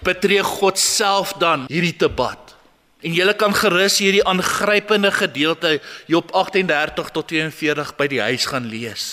betree 0.06 0.44
God 0.46 0.78
self 0.78 1.34
dan 1.42 1.64
hierdie 1.72 1.96
debat. 1.98 2.54
En 3.02 3.16
jy 3.18 3.26
kan 3.34 3.56
gerus 3.58 3.98
hierdie 3.98 4.22
aangrypende 4.30 5.10
gedeelte 5.16 5.80
Job 6.06 6.30
38 6.38 7.10
tot 7.10 7.32
42 7.34 7.96
by 7.98 8.08
die 8.12 8.22
huis 8.22 8.46
gaan 8.54 8.70
lees. 8.70 9.08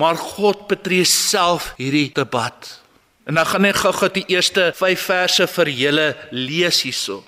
Maar 0.00 0.16
God 0.16 0.66
betree 0.70 1.04
self 1.04 1.74
hierdie 1.76 2.08
debat. 2.16 2.70
En 3.28 3.36
dan 3.36 3.46
gaan 3.46 3.68
ek 3.68 3.82
gou-gou 3.84 4.08
die 4.16 4.26
eerste 4.32 4.70
5 4.74 5.06
verse 5.12 5.46
vir 5.58 5.72
julle 5.82 6.08
lees 6.32 6.80
hierso. 6.86 7.20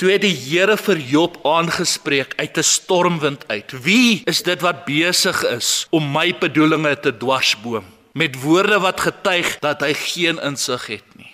Toe 0.00 0.14
het 0.14 0.24
die 0.24 0.32
Here 0.32 0.78
vir 0.80 0.96
Job 0.96 1.36
aangespreek 1.44 2.32
uit 2.40 2.56
'n 2.56 2.64
stormwind 2.64 3.44
uit. 3.52 3.68
Wie 3.84 4.22
is 4.24 4.42
dit 4.42 4.60
wat 4.64 4.84
besig 4.88 5.44
is 5.44 5.86
om 5.90 6.12
my 6.12 6.32
bedoelinge 6.32 6.96
te 7.00 7.12
dwarsboom? 7.12 7.84
met 8.12 8.42
woorde 8.42 8.78
wat 8.80 9.00
getuig 9.00 9.58
dat 9.58 9.80
hy 9.80 9.94
geen 9.94 10.40
insig 10.42 10.86
het 10.86 11.16
nie. 11.16 11.30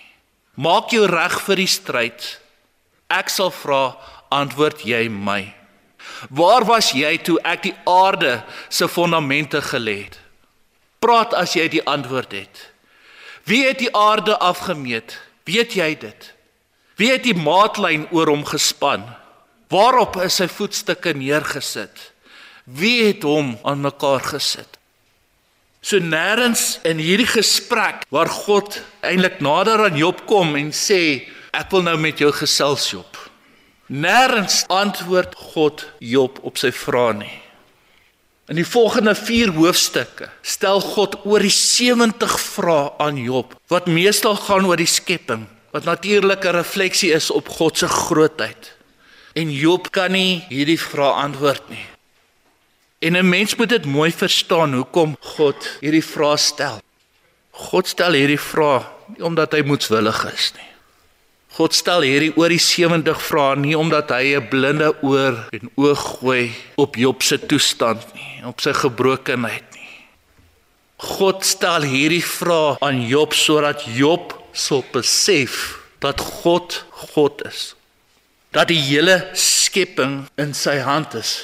Maak 0.53 0.91
jou 0.93 1.05
reg 1.09 1.39
vir 1.45 1.61
die 1.61 1.69
stryd. 1.69 2.27
Ek 3.13 3.29
sal 3.29 3.51
vra, 3.53 3.97
antwoord 4.33 4.83
jy 4.85 5.07
my. 5.09 5.53
Waar 6.29 6.65
was 6.67 6.91
jy 6.95 7.17
toe 7.21 7.37
ek 7.45 7.67
die 7.69 7.75
aarde 7.87 8.41
se 8.69 8.87
fondamente 8.89 9.61
gelê 9.61 10.03
het? 10.05 10.17
Praat 10.99 11.35
as 11.37 11.53
jy 11.57 11.67
die 11.71 11.83
antwoord 11.85 12.33
het. 12.33 12.63
Wie 13.47 13.63
het 13.67 13.79
die 13.79 13.93
aarde 13.95 14.37
afgemeet? 14.37 15.19
Weet 15.47 15.77
jy 15.77 15.93
dit? 15.99 16.33
Wie 16.97 17.11
het 17.13 17.23
die 17.23 17.37
maatlyn 17.37 18.07
oor 18.11 18.27
hom 18.31 18.43
gespan? 18.47 19.05
Waarop 19.71 20.17
is 20.23 20.39
sy 20.41 20.47
voetstukke 20.49 21.13
neergesit? 21.15 22.11
Wie 22.65 23.05
het 23.05 23.23
hom 23.23 23.55
aan 23.63 23.85
mekaar 23.85 24.25
gesit? 24.25 24.77
So 25.79 26.01
nêrens 26.03 26.79
in 26.83 26.99
hierdie 26.99 27.29
gesprek 27.29 28.03
waar 28.11 28.27
God 28.27 28.81
eintlik 29.05 29.39
nader 29.39 29.85
aan 29.85 29.95
Job 29.99 30.25
kom 30.27 30.57
en 30.59 30.73
sê 30.75 31.29
ek 31.55 31.71
wil 31.71 31.85
nou 31.85 31.95
met 32.01 32.19
jou 32.19 32.33
gesels 32.35 32.89
Job. 32.91 33.19
Nêrens 33.87 34.65
antwoord 34.73 35.37
God 35.53 35.85
Job 36.03 36.41
op 36.43 36.59
sy 36.59 36.73
vrae 36.75 37.13
nie. 37.21 37.35
In 38.47 38.55
die 38.55 38.67
volgende 38.67 39.11
4 39.15 39.51
hoofstukke 39.57 40.29
stel 40.41 40.79
God 40.79 41.17
oor 41.27 41.43
die 41.43 41.51
70 41.51 42.37
vrae 42.39 42.93
aan 43.03 43.17
Job 43.19 43.57
wat 43.67 43.89
meestal 43.91 44.37
gaan 44.39 44.69
oor 44.69 44.79
die 44.79 44.87
skepping, 44.87 45.43
wat 45.75 45.83
natuurlik 45.83 46.45
'n 46.45 46.55
refleksie 46.55 47.11
is 47.11 47.27
op 47.31 47.49
God 47.49 47.77
se 47.77 47.87
grootheid. 47.87 48.71
En 49.35 49.51
Job 49.51 49.91
kan 49.91 50.11
nie 50.11 50.45
hierdie 50.49 50.79
vrae 50.79 51.11
antwoord 51.27 51.69
nie. 51.69 51.85
En 52.99 53.17
'n 53.17 53.29
mens 53.29 53.55
moet 53.55 53.69
dit 53.69 53.85
mooi 53.85 54.11
verstaan 54.11 54.73
hoekom 54.73 55.17
God 55.19 55.69
hierdie 55.81 56.05
vrae 56.05 56.37
stel. 56.37 56.79
God 57.51 57.87
stel 57.87 58.13
hierdie 58.13 58.39
vrae 58.39 58.85
nie 59.07 59.23
omdat 59.23 59.51
hy 59.51 59.61
moetswillig 59.61 60.33
is 60.33 60.53
nie. 60.55 60.76
God 61.57 61.73
stel 61.73 62.03
hierdie 62.05 62.35
oor 62.37 62.53
die 62.53 62.61
70 62.61 63.17
vrae 63.17 63.55
nie 63.57 63.73
omdat 63.73 64.11
hy 64.13 64.37
'n 64.37 64.49
blinde 64.51 64.91
oor 65.01 65.39
en 65.57 65.71
oog 65.73 66.01
gooi 66.21 66.53
op 66.77 66.95
Job 66.95 67.23
se 67.23 67.37
toestand 67.39 68.03
nie, 68.13 68.45
op 68.45 68.61
sy 68.61 68.73
gebrokenheid 68.77 69.65
nie. 69.73 69.93
God 70.97 71.45
stel 71.45 71.81
hierdie 71.81 72.21
vrae 72.21 72.77
aan 72.79 73.01
Job 73.01 73.33
sodat 73.33 73.81
Job 73.89 74.35
sal 74.53 74.83
besef 74.93 75.81
dat 75.99 76.21
God 76.21 76.85
God 76.91 77.41
is. 77.45 77.73
Dat 78.53 78.67
die 78.67 78.81
hele 78.81 79.25
skepping 79.33 80.27
in 80.37 80.53
sy 80.53 80.77
hand 80.77 81.13
is. 81.13 81.41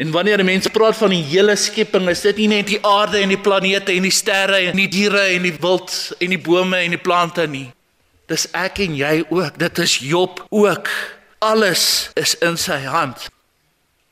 En 0.00 0.10
wanneer 0.16 0.44
mense 0.44 0.70
praat 0.72 0.96
van 0.96 1.12
die 1.12 1.22
hele 1.22 1.56
skepping, 1.56 2.08
is 2.08 2.22
dit 2.24 2.36
nie 2.36 2.48
net 2.48 2.66
die 2.66 2.80
aarde 2.80 3.20
en 3.20 3.28
die 3.28 3.40
planete 3.40 3.92
en 3.92 4.02
die 4.02 4.10
sterre 4.16 4.56
en 4.70 4.76
die 4.76 4.88
diere 4.88 5.28
en 5.36 5.42
die 5.42 5.56
wild 5.60 5.92
en 6.20 6.30
die 6.30 6.40
bome 6.40 6.80
en 6.80 6.96
die 6.96 7.04
plante 7.04 7.46
nie. 7.46 7.68
Dis 8.30 8.46
ek 8.54 8.78
en 8.84 8.94
jy 8.94 9.24
ook. 9.26 9.58
Dit 9.58 9.78
is 9.82 9.98
Job 10.06 10.44
ook. 10.54 10.88
Alles 11.42 12.10
is 12.14 12.36
in 12.38 12.58
sy 12.60 12.78
hand. 12.86 13.26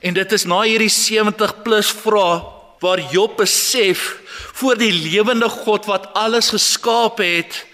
En 0.02 0.14
dit 0.14 0.32
is 0.32 0.46
na 0.46 0.62
hierdie 0.66 0.90
70 0.90 1.62
plus 1.62 1.90
vrae 2.02 2.40
waar 2.82 3.02
Job 3.12 3.36
besef 3.38 4.18
voor 4.58 4.78
die 4.78 4.92
lewende 4.92 5.48
God 5.50 5.86
wat 5.90 6.12
alles 6.18 6.52
geskaap 6.54 7.18
het, 7.18 7.64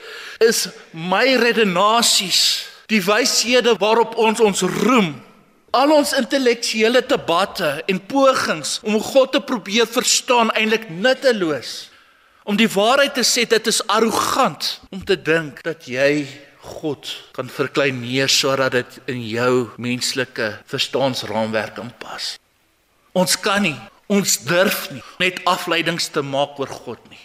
is 0.40 0.68
my 0.90 1.36
redenasies, 1.40 2.64
die 2.88 3.02
wyshede 3.04 3.76
waarop 3.80 4.16
ons 4.20 4.40
ons 4.40 4.64
roem, 4.80 5.12
al 5.76 5.92
ons 5.92 6.14
intellektuele 6.16 7.02
debatte 7.08 7.82
en 7.90 8.00
pogings 8.08 8.78
om 8.84 9.00
God 9.00 9.34
te 9.36 9.40
probeer 9.44 9.88
verstaan 9.90 10.52
eintlik 10.56 10.88
nutteloos. 10.88 11.90
Om 12.44 12.58
die 12.60 12.68
waarheid 12.68 13.14
te 13.16 13.24
sê, 13.24 13.46
dit 13.48 13.68
is 13.70 13.80
arrogant 13.88 14.66
om 14.92 15.00
te 15.00 15.16
dink 15.16 15.62
dat 15.64 15.86
jy 15.88 16.26
God 16.80 17.08
kan 17.32 17.48
verkleineer 17.48 18.28
sodat 18.28 18.74
dit 18.76 18.98
in 19.14 19.22
jou 19.24 19.52
menslike 19.80 20.50
verstaansraamwerk 20.68 21.78
inpas. 21.80 22.34
Ons 23.16 23.38
kan 23.40 23.64
nie, 23.64 23.76
ons 24.12 24.36
durf 24.44 24.90
nie 24.92 25.00
net 25.22 25.40
afleidings 25.48 26.10
te 26.12 26.20
maak 26.20 26.58
oor 26.60 26.68
God 26.68 27.00
nie. 27.08 27.22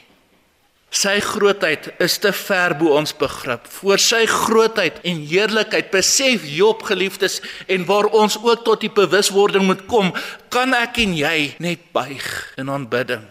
Sy 0.90 1.18
grootheid 1.22 1.90
is 2.02 2.16
te 2.24 2.32
ver 2.34 2.74
bo 2.80 2.96
ons 2.98 3.12
begrip. 3.14 3.68
Voor 3.82 4.00
sy 4.02 4.22
grootheid 4.26 5.02
en 5.06 5.20
heerlikheid 5.28 5.92
besef 5.92 6.48
Job 6.48 6.86
geliefdes 6.88 7.42
en 7.68 7.84
waar 7.92 8.08
ons 8.08 8.40
ook 8.40 8.64
tot 8.66 8.88
die 8.88 8.94
bewuswording 8.94 9.68
moet 9.68 9.84
kom, 9.92 10.14
kan 10.48 10.72
ek 10.80 11.04
en 11.04 11.14
jy 11.20 11.36
net 11.60 11.92
buig 11.94 12.32
in 12.58 12.72
aanbidding. 12.72 13.28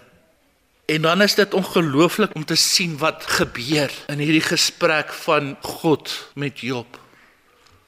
En 0.89 1.03
dan 1.03 1.23
is 1.23 1.35
dit 1.35 1.55
ongelooflik 1.55 2.35
om 2.35 2.45
te 2.45 2.57
sien 2.57 2.97
wat 2.99 3.27
gebeur 3.27 3.93
in 4.09 4.23
hierdie 4.25 4.45
gesprek 4.45 5.13
van 5.13 5.57
God 5.61 6.31
met 6.35 6.61
Job. 6.65 6.97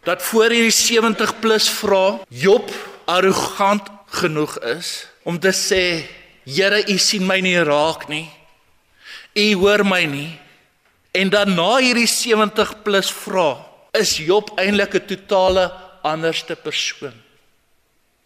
Dat 0.05 0.23
voor 0.23 0.53
hierdie 0.53 0.75
70 0.75 1.39
plus 1.41 1.69
vra 1.81 2.19
Job 2.29 2.69
arrogant 3.05 3.89
genoeg 4.21 4.59
is 4.77 5.09
om 5.23 5.39
te 5.41 5.53
sê 5.57 5.85
Here, 6.45 6.83
U 6.89 6.99
sien 6.99 7.25
my 7.29 7.39
nie 7.41 7.57
raak 7.65 8.09
nie. 8.09 8.27
U 9.39 9.49
hoor 9.63 9.85
my 9.87 10.05
nie. 10.05 10.31
En 11.17 11.33
dan 11.33 11.55
na 11.55 11.79
hierdie 11.81 12.09
70 12.09 12.83
plus 12.85 13.09
vra, 13.13 13.55
is 13.97 14.17
Job 14.21 14.53
eintlik 14.59 14.95
'n 14.95 15.07
totale 15.07 15.71
anderste 16.03 16.57
persoon. 16.57 17.17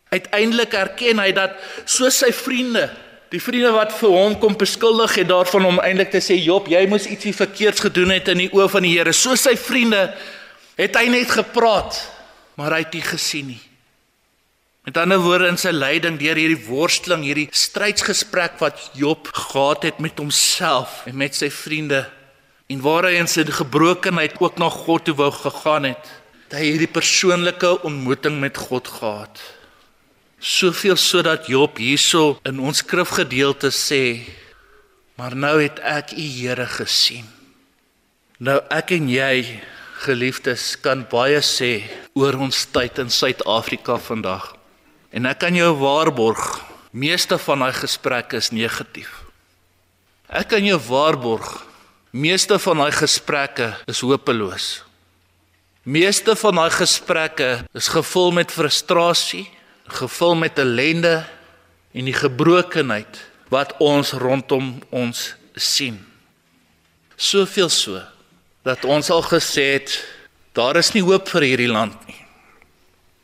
Uiteindelik 0.09 0.73
erken 0.73 1.19
hy 1.19 1.33
dat 1.33 1.59
soos 1.85 2.19
sy 2.19 2.33
vriende, 2.33 2.91
die 3.35 3.43
vriende 3.43 3.73
wat 3.75 3.91
vir 3.99 4.13
hom 4.15 4.37
kom 4.39 4.55
beskuldig 4.59 5.17
het 5.19 5.29
daarvan 5.31 5.67
om 5.67 5.81
eintlik 5.83 6.13
te 6.13 6.23
sê 6.23 6.37
Job, 6.39 6.69
jy 6.71 6.85
moes 6.87 7.09
ietsie 7.11 7.35
verkeerds 7.35 7.83
gedoen 7.83 8.15
het 8.15 8.31
in 8.31 8.45
die 8.45 8.51
oë 8.55 8.69
van 8.71 8.87
die 8.87 8.93
Here. 8.95 9.11
Soos 9.11 9.43
sy 9.49 9.57
vriende 9.59 10.07
het 10.79 10.95
hy 10.99 11.09
net 11.11 11.33
gepraat, 11.35 11.99
maar 12.55 12.77
hy 12.77 12.85
het 12.85 12.95
nie 12.95 13.03
gesien 13.03 13.49
nie. 13.51 13.63
Met 14.87 15.01
ander 15.01 15.19
woorde 15.19 15.49
in 15.51 15.59
sy 15.59 15.73
lyding 15.73 16.19
deur 16.21 16.39
hierdie 16.39 16.61
worsteling, 16.69 17.25
hierdie 17.27 17.49
strydsgesprek 17.57 18.61
wat 18.63 18.91
Job 18.95 19.31
gehad 19.33 19.89
het 19.89 19.99
met 20.05 20.21
homself 20.21 21.03
en 21.09 21.17
met 21.19 21.35
sy 21.35 21.49
vriende 21.51 22.05
en 22.71 22.85
waar 22.85 23.09
hy 23.09 23.17
in 23.19 23.31
sy 23.31 23.43
gebrokenheid 23.49 24.39
ook 24.41 24.61
na 24.63 24.71
God 24.73 25.09
toe 25.09 25.17
wou 25.19 25.33
gegaan 25.35 25.91
het, 25.91 26.15
het 26.47 26.59
hy 26.61 26.69
hierdie 26.69 26.93
persoonlike 26.93 27.81
ontmoeting 27.83 28.39
met 28.45 28.61
God 28.61 28.89
gehad. 29.01 29.43
Soveel 30.45 30.99
sodat 31.01 31.47
Job 31.49 31.79
hierso 31.81 32.35
in 32.45 32.59
ons 32.61 32.83
skrifgedeelte 32.83 33.71
sê, 33.73 34.21
maar 35.17 35.33
nou 35.33 35.55
het 35.57 35.79
ek 35.81 36.13
U 36.13 36.27
Here 36.35 36.67
gesien. 36.69 37.25
Nou 38.45 38.59
ek 38.69 38.93
en 38.93 39.09
jy 39.09 39.63
geliefdes 40.05 40.75
kan 40.85 41.07
baie 41.09 41.41
sê 41.41 41.87
oor 42.13 42.37
ons 42.45 42.61
tyd 42.77 43.01
in 43.01 43.09
Suid-Afrika 43.09 43.97
vandag. 43.97 44.51
En 45.17 45.25
ek 45.31 45.41
kan 45.47 45.57
jou 45.57 45.71
waarborg, 45.81 46.45
meeste 46.93 47.41
van 47.41 47.65
daai 47.65 47.73
gesprekke 47.81 48.37
is 48.45 48.53
negatief. 48.53 49.23
Ek 50.29 50.53
kan 50.53 50.69
jou 50.69 50.77
waarborg, 50.91 51.49
meeste 52.13 52.61
van 52.61 52.85
daai 52.85 52.93
gesprekke 52.93 53.73
is 53.89 54.05
hopeloos. 54.05 54.83
Meeste 55.89 56.37
van 56.37 56.61
daai 56.61 56.73
gesprekke 56.85 57.53
is 57.73 57.89
gevul 57.97 58.35
met 58.37 58.53
frustrasie, 58.53 59.47
gevul 59.85 60.35
met 60.35 60.59
ellende 60.59 61.25
en 61.93 62.09
die 62.09 62.17
gebrokenheid 62.17 63.21
wat 63.53 63.77
ons 63.79 64.13
rondom 64.19 64.79
ons 64.91 65.35
sien. 65.55 66.01
Soveel 67.17 67.71
so 67.71 68.01
dat 68.65 68.85
ons 68.85 69.11
al 69.11 69.23
gesê 69.23 69.67
het 69.77 69.99
daar 70.55 70.77
is 70.81 70.93
nie 70.95 71.05
hoop 71.05 71.29
vir 71.29 71.47
hierdie 71.51 71.71
land 71.71 71.97
nie. 72.09 72.19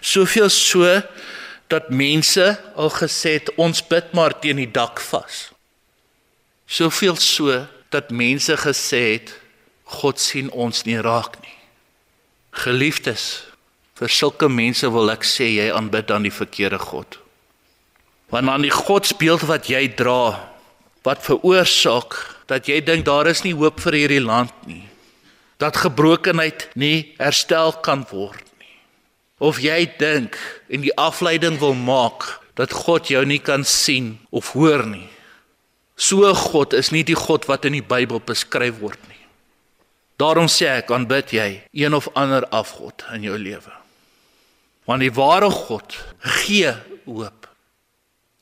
Soveel 0.01 0.51
so 0.53 0.87
dat 1.71 1.91
mense 1.91 2.47
al 2.75 2.91
gesê 2.91 3.39
het 3.39 3.53
ons 3.57 3.83
bid 3.87 4.13
maar 4.17 4.35
teen 4.43 4.61
die 4.61 4.71
dak 4.71 5.01
vas. 5.11 5.49
Soveel 6.67 7.17
so 7.17 7.55
dat 7.91 8.11
mense 8.15 8.57
gesê 8.57 9.03
het 9.15 9.35
God 10.01 10.21
sien 10.23 10.51
ons 10.51 10.85
nie 10.87 10.99
raak 11.03 11.35
nie. 11.43 11.57
Geliefdes, 12.63 13.50
vir 14.01 14.09
sulke 14.09 14.49
mense 14.49 14.89
wil 14.89 15.13
ek 15.13 15.27
sê 15.29 15.51
jy 15.53 15.69
aanbid 15.77 16.11
aan 16.11 16.25
die 16.25 16.33
verkeerde 16.33 16.81
God. 16.81 17.19
Want 18.33 18.49
aan 18.49 18.65
die 18.65 18.73
godsbeeld 18.73 19.45
wat 19.51 19.69
jy 19.69 19.91
dra, 19.93 20.49
wat 21.05 21.25
veroorsaak 21.27 22.17
dat 22.49 22.69
jy 22.71 22.81
dink 22.85 23.05
daar 23.05 23.29
is 23.29 23.45
nie 23.45 23.57
hoop 23.57 23.81
vir 23.85 23.99
hierdie 23.99 24.23
land 24.25 24.55
nie. 24.67 24.87
Dat 25.61 25.83
gebrokenheid 25.83 26.71
nie 26.81 27.13
herstel 27.21 27.77
kan 27.85 28.07
word 28.11 28.47
of 29.41 29.57
jy 29.65 29.89
dink 29.97 30.37
en 30.69 30.85
die 30.85 30.93
afleiding 31.01 31.57
wil 31.63 31.73
maak 31.73 32.27
dat 32.61 32.75
God 32.77 33.09
jou 33.09 33.23
nie 33.25 33.41
kan 33.41 33.65
sien 33.65 34.19
of 34.29 34.53
hoor 34.53 34.85
nie. 34.85 35.09
So 35.97 36.29
God 36.37 36.77
is 36.77 36.93
nie 36.93 37.03
die 37.09 37.17
God 37.17 37.49
wat 37.49 37.65
in 37.65 37.79
die 37.79 37.85
Bybel 37.85 38.21
beskryf 38.21 38.81
word 38.85 39.01
nie. 39.09 39.21
Daarom 40.21 40.49
sê 40.53 40.69
ek 40.77 40.93
aanbid 40.93 41.33
jy 41.33 41.51
een 41.73 41.97
of 41.97 42.11
ander 42.13 42.45
afgod 42.53 43.05
in 43.17 43.25
jou 43.25 43.41
lewe. 43.41 43.80
Want 44.91 45.05
die 45.05 45.13
ware 45.15 45.51
God 45.55 45.95
gee 46.43 46.73
hoop. 47.07 47.47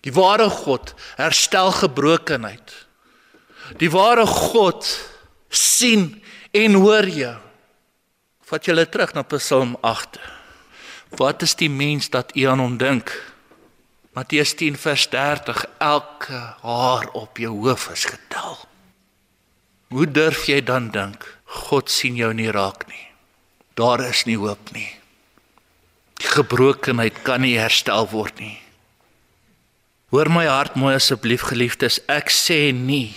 Die 0.00 0.12
ware 0.16 0.48
God 0.48 0.94
herstel 1.18 1.74
gebrokenheid. 1.76 2.72
Die 3.76 3.90
ware 3.92 4.24
God 4.26 4.86
sien 5.52 6.14
en 6.56 6.78
hoor 6.80 7.04
jou. 7.12 7.36
Vat 8.48 8.64
julle 8.64 8.86
terug 8.88 9.12
na 9.12 9.26
Psalm 9.28 9.74
8. 9.84 10.16
Wat 11.20 11.44
is 11.44 11.52
die 11.60 11.68
mens 11.68 12.08
dat 12.14 12.32
u 12.32 12.46
aan 12.48 12.62
hom 12.64 12.78
dink? 12.80 13.12
Matteus 14.16 14.54
10 14.56 14.78
vers 14.80 15.04
30 15.12 15.60
elke 15.84 16.40
haar 16.62 17.10
op 17.12 17.36
jou 17.36 17.52
hoof 17.66 17.90
is 17.92 18.06
getel. 18.08 18.56
Hoe 19.92 20.08
durf 20.08 20.46
jy 20.48 20.62
dan 20.64 20.88
dink 20.96 21.28
God 21.68 21.92
sien 21.92 22.16
jou 22.16 22.32
nie 22.32 22.48
raak 22.52 22.88
nie? 22.88 23.04
Daar 23.76 24.00
is 24.08 24.24
nie 24.24 24.40
hoop 24.40 24.72
nie. 24.72 24.88
Die 26.18 26.28
gebrokenheid 26.28 27.22
kan 27.22 27.40
nie 27.40 27.58
herstel 27.58 28.08
word 28.10 28.38
nie. 28.38 28.58
Hoor 30.10 30.28
my 30.32 30.46
hart 30.46 30.74
mooi 30.74 30.94
asseblief 30.96 31.42
geliefdes, 31.50 32.00
ek 32.08 32.30
sê 32.32 32.72
nie 32.72 33.14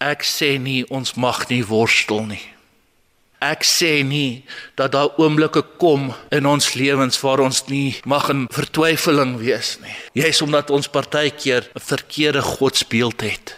ek 0.00 0.24
sê 0.24 0.56
nie 0.56 0.80
ons 0.88 1.12
mag 1.20 1.44
nie 1.50 1.60
worstel 1.66 2.24
nie. 2.24 2.42
Ek 3.40 3.64
sê 3.64 4.00
nie 4.04 4.42
dat 4.76 4.92
daar 4.92 5.14
oomblikke 5.20 5.62
kom 5.80 6.10
in 6.32 6.48
ons 6.48 6.74
lewens 6.76 7.20
waar 7.22 7.40
ons 7.44 7.62
nie 7.68 7.96
mag 8.08 8.28
in 8.32 8.46
vertwyfeling 8.52 9.38
wees 9.40 9.78
nie. 9.84 9.96
Jy's 10.16 10.40
omdat 10.44 10.72
ons 10.72 10.88
partykeer 10.88 11.68
'n 11.74 11.80
verkeerde 11.80 12.42
godsbeeld 12.42 13.20
het. 13.20 13.56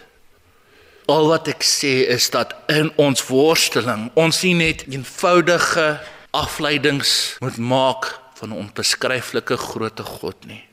Al 1.07 1.27
wat 1.27 1.47
ek 1.47 1.63
sê 1.63 2.07
is 2.07 2.29
dat 2.29 2.55
in 2.67 2.91
ons 2.95 3.27
worsteling 3.27 4.11
ons 4.15 4.43
nie 4.43 4.55
net 4.55 4.85
eenvoudige 4.87 5.99
afleidings 6.31 7.35
moet 7.39 7.57
maak 7.57 8.22
van 8.39 8.49
'n 8.49 8.57
onbeskryflike 8.57 9.57
grootte 9.57 10.03
God 10.03 10.45
nie. 10.45 10.63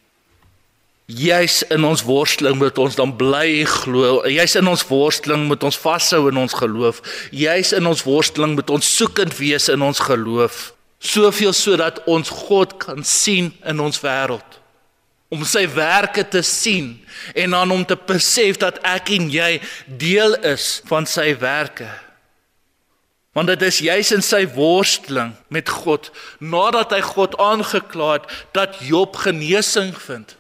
Jy's 1.11 1.63
in 1.71 1.85
ons 1.85 2.03
worsteling 2.07 2.59
moet 2.61 2.79
ons 2.79 2.95
dan 2.95 3.17
bly 3.17 3.65
glo. 3.67 4.21
Jy's 4.31 4.55
in 4.55 4.69
ons 4.71 4.85
worsteling 4.87 5.49
moet 5.49 5.63
ons 5.67 5.79
vashou 5.79 6.29
in 6.31 6.39
ons 6.39 6.55
geloof. 6.55 7.01
Jy's 7.35 7.73
in 7.75 7.87
ons 7.87 8.05
worsteling 8.07 8.55
moet 8.55 8.71
ons 8.71 8.97
soekend 8.97 9.35
wees 9.39 9.69
in 9.73 9.83
ons 9.83 9.99
geloof. 10.07 10.73
Soveel 11.01 11.55
sodat 11.57 12.03
ons 12.07 12.29
God 12.29 12.77
kan 12.79 13.03
sien 13.05 13.51
in 13.67 13.81
ons 13.81 14.01
wêreld. 14.05 14.59
Om 15.31 15.43
sy 15.47 15.65
werke 15.75 16.25
te 16.29 16.43
sien 16.47 16.93
en 17.35 17.57
dan 17.57 17.71
om 17.71 17.85
te 17.87 17.97
besef 18.07 18.61
dat 18.61 18.79
ek 18.87 19.11
en 19.17 19.31
jy 19.31 19.59
deel 19.87 20.37
is 20.47 20.81
van 20.91 21.07
sy 21.07 21.33
werke. 21.39 21.89
Want 23.33 23.47
dit 23.47 23.63
is 23.63 23.79
juis 23.79 24.11
in 24.11 24.25
sy 24.27 24.43
worsteling 24.57 25.37
met 25.55 25.71
God 25.71 26.11
nadat 26.43 26.91
hy 26.97 27.01
God 27.13 27.37
aangekla 27.39 28.13
het 28.19 28.29
dat 28.57 28.81
Job 28.83 29.15
genesing 29.23 29.93
vind. 29.95 30.35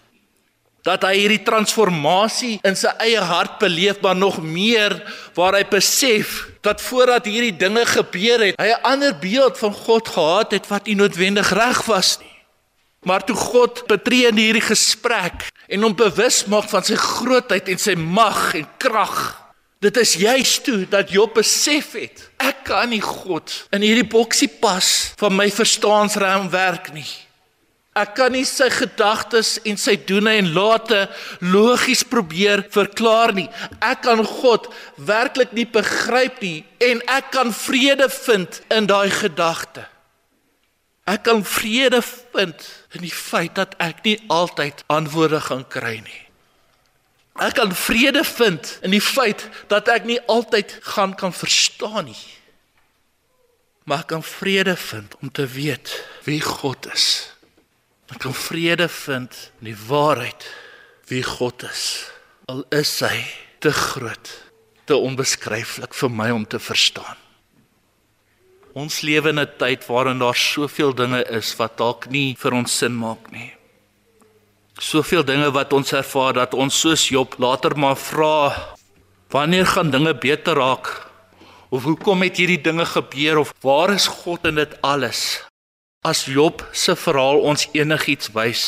Dat 0.82 1.04
hy 1.06 1.12
hierdie 1.20 1.44
transformasie 1.46 2.56
in 2.66 2.74
sy 2.74 2.90
eie 3.04 3.20
hart 3.22 3.60
beleef 3.62 4.00
maar 4.02 4.18
nog 4.18 4.40
meer 4.42 4.96
waar 5.36 5.54
hy 5.54 5.62
besef 5.70 6.48
dat 6.66 6.82
voordat 6.82 7.28
hierdie 7.30 7.54
dinge 7.54 7.84
gebeur 7.86 8.42
het 8.48 8.58
hy 8.58 8.68
'n 8.72 8.82
ander 8.82 9.14
beeld 9.14 9.58
van 9.58 9.72
God 9.72 10.08
gehad 10.08 10.50
het 10.50 10.66
wat 10.66 10.86
nie 10.86 10.96
noodwendig 10.96 11.52
reg 11.52 11.84
was 11.86 12.18
nie. 12.18 12.36
Maar 13.06 13.24
toe 13.24 13.36
God 13.36 13.86
betree 13.86 14.26
in 14.26 14.36
hierdie 14.36 14.66
gesprek 14.66 15.48
en 15.68 15.82
hom 15.82 15.94
bewus 15.94 16.44
maak 16.44 16.68
van 16.68 16.82
sy 16.84 16.96
grootheid 16.96 17.68
en 17.68 17.78
sy 17.78 17.94
mag 17.94 18.54
en 18.54 18.66
krag 18.78 19.39
dit 19.80 19.96
is 19.96 20.14
juist 20.20 20.64
toe 20.64 20.84
dat 20.88 21.10
Job 21.10 21.34
besef 21.40 21.94
het 21.98 22.26
ek 22.40 22.64
kan 22.68 22.92
nie 22.92 23.02
God 23.04 23.52
in 23.74 23.84
hierdie 23.86 24.08
boksie 24.08 24.50
pas 24.60 25.12
van 25.20 25.36
my 25.36 25.48
verstaansraam 25.54 26.50
werk 26.52 26.92
nie 26.96 27.08
Ek 27.98 28.12
kan 28.14 28.30
nie 28.30 28.44
sy 28.46 28.68
gedagtes 28.70 29.56
en 29.66 29.78
sy 29.80 29.96
doene 30.06 30.36
en 30.38 30.52
late 30.54 31.08
logies 31.42 32.04
probeer 32.06 32.62
verklaar 32.70 33.32
nie. 33.34 33.48
Ek 33.82 34.04
kan 34.06 34.22
God 34.22 34.68
werklik 34.94 35.50
nie 35.56 35.66
begryp 35.66 36.38
nie 36.38 36.62
en 36.86 37.02
ek 37.10 37.32
kan 37.34 37.50
vrede 37.50 38.06
vind 38.14 38.60
in 38.70 38.86
daai 38.86 39.10
gedagte. 39.10 39.88
Ek 41.10 41.26
kan 41.26 41.42
vrede 41.42 41.98
vind 42.04 42.62
in 42.94 43.02
die 43.02 43.14
feit 43.14 43.58
dat 43.58 43.74
ek 43.82 44.04
nie 44.06 44.20
altyd 44.30 44.84
antwoorde 44.86 45.42
gaan 45.50 45.66
kry 45.66 45.98
nie. 45.98 46.22
Ek 47.38 47.54
kan 47.54 47.74
vrede 47.74 48.24
vind 48.24 48.78
in 48.82 48.90
die 48.90 49.02
feit 49.02 49.48
dat 49.70 49.88
ek 49.88 50.04
nie 50.04 50.18
altyd 50.26 50.78
gaan 50.82 51.14
kan 51.14 51.32
verstaan 51.32 52.10
nie. 52.10 52.22
Maar 53.86 54.04
ek 54.04 54.10
kan 54.12 54.22
vrede 54.22 54.76
vind 54.76 55.14
om 55.20 55.30
te 55.30 55.46
weet 55.46 55.92
wie 56.26 56.40
God 56.40 56.90
is. 56.92 57.30
Ek 58.10 58.18
kan 58.26 58.34
vrede 58.34 58.88
vind 58.88 59.52
in 59.60 59.70
die 59.70 59.78
waarheid 59.86 60.46
wie 61.10 61.22
God 61.22 61.62
is. 61.62 62.10
Al 62.50 62.64
is 62.74 62.92
hy 63.04 63.22
te 63.62 63.72
groot, 63.72 64.30
te 64.84 64.98
onbeskryflik 64.98 65.94
vir 65.94 66.10
my 66.10 66.30
om 66.34 66.46
te 66.46 66.58
verstaan. 66.58 67.18
Ons 68.74 69.00
lewe 69.02 69.30
in 69.30 69.40
'n 69.40 69.56
tyd 69.58 69.86
waarin 69.86 70.18
daar 70.18 70.36
soveel 70.36 70.94
dinge 70.94 71.24
is 71.30 71.56
wat 71.56 71.76
dalk 71.78 72.06
nie 72.10 72.36
vir 72.38 72.52
ons 72.52 72.78
sin 72.78 72.94
maak 72.94 73.30
nie. 73.30 73.59
Soveel 74.80 75.26
dinge 75.28 75.50
wat 75.52 75.74
ons 75.76 75.92
ervaar 75.92 76.38
dat 76.38 76.54
ons 76.56 76.72
soos 76.72 77.02
Job 77.12 77.34
later 77.36 77.74
maar 77.76 77.98
vra 78.00 78.48
wanneer 79.28 79.66
gaan 79.68 79.90
dinge 79.92 80.14
beter 80.16 80.56
raak? 80.56 80.88
Of 81.68 81.84
hoekom 81.84 82.24
het 82.24 82.40
hierdie 82.40 82.62
dinge 82.64 82.86
gebeur 82.88 83.42
of 83.42 83.52
waar 83.60 83.92
is 83.92 84.08
God 84.08 84.48
in 84.48 84.56
dit 84.56 84.72
alles? 84.80 85.44
As 86.00 86.24
Job 86.24 86.64
se 86.72 86.96
verhaal 86.96 87.42
ons 87.44 87.66
enigiets 87.76 88.32
wys, 88.32 88.64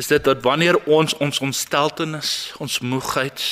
is 0.00 0.08
dit 0.08 0.24
dat 0.24 0.40
wanneer 0.40 0.80
ons 0.88 1.12
ons 1.20 1.42
ontsteltenis, 1.44 2.54
ons 2.56 2.80
moegheid, 2.80 3.44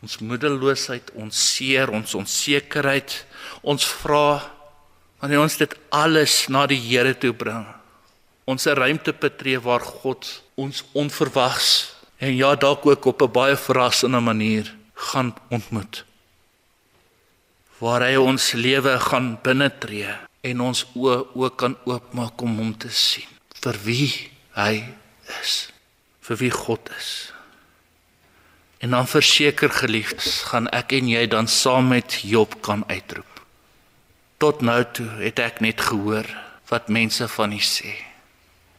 ons 0.00 0.18
moedeloosheid, 0.24 1.12
ons 1.20 1.44
seer, 1.52 1.92
ons 1.92 2.16
onsekerheid, 2.16 3.20
ons 3.60 3.90
vra 4.00 4.40
wanneer 5.20 5.44
ons 5.44 5.60
dit 5.60 5.80
alles 5.92 6.46
na 6.48 6.64
die 6.68 6.80
Here 6.80 7.12
toe 7.12 7.36
bring, 7.36 7.68
ons 8.44 8.66
'n 8.66 8.76
ruimte 8.76 9.12
betree 9.12 9.60
waar 9.60 9.80
God 9.80 10.42
ons 10.54 10.84
onverwags 10.92 11.94
en 12.16 12.36
ja 12.36 12.54
dalk 12.54 12.86
ook 12.86 13.04
op 13.04 13.22
'n 13.22 13.32
baie 13.32 13.56
verrassende 13.56 14.20
manier 14.20 14.74
gaan 14.94 15.34
ontmoet. 15.48 16.04
Waar 17.78 18.00
hy 18.00 18.16
ons 18.16 18.52
lewe 18.52 19.00
gaan 19.00 19.38
binnetree 19.42 20.14
en 20.40 20.60
ons 20.60 20.86
oë 20.94 21.26
ook 21.34 21.56
kan 21.56 21.76
oopmaak 21.84 22.40
om 22.40 22.56
hom 22.56 22.76
te 22.78 22.90
sien. 22.90 23.28
Vir 23.60 23.76
wie 23.84 24.30
hy 24.52 24.94
is. 25.42 25.72
Vir 26.20 26.36
wie 26.36 26.50
God 26.50 26.90
is. 26.98 27.32
En 28.78 28.90
dan 28.90 29.08
verseker 29.08 29.70
geliefdes 29.70 30.42
gaan 30.42 30.68
ek 30.68 30.92
en 30.92 31.08
jy 31.08 31.26
dan 31.26 31.48
saam 31.48 31.88
met 31.88 32.20
Job 32.22 32.62
kan 32.62 32.84
uitroep. 32.86 33.44
Tot 34.36 34.60
nou 34.60 34.84
toe 34.92 35.08
het 35.08 35.38
ek 35.38 35.60
net 35.60 35.80
gehoor 35.80 36.28
wat 36.68 36.88
mense 36.88 37.28
van 37.28 37.52
u 37.52 37.60
sê 37.60 38.13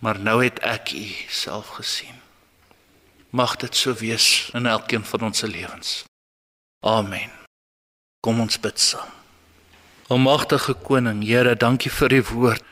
maar 0.06 0.22
nou 0.22 0.38
het 0.44 0.62
ek 0.62 0.94
u 0.94 1.06
self 1.41 1.76
gesien 1.82 2.22
mag 3.36 3.58
dit 3.65 3.76
so 3.76 3.98
wees 4.06 4.30
in 4.54 4.70
elkeen 4.78 5.06
van 5.12 5.30
ons 5.32 5.44
se 5.44 5.50
lewens 5.50 6.00
amen 6.86 7.34
kom 8.22 8.46
ons 8.46 8.62
bid 8.62 8.80
saam 8.80 9.13
Almagtige 10.06 10.76
koning, 10.86 11.24
Here, 11.26 11.56
dankie 11.58 11.89
vir 11.89 12.13
u 12.13 12.22
woord. 12.30 12.65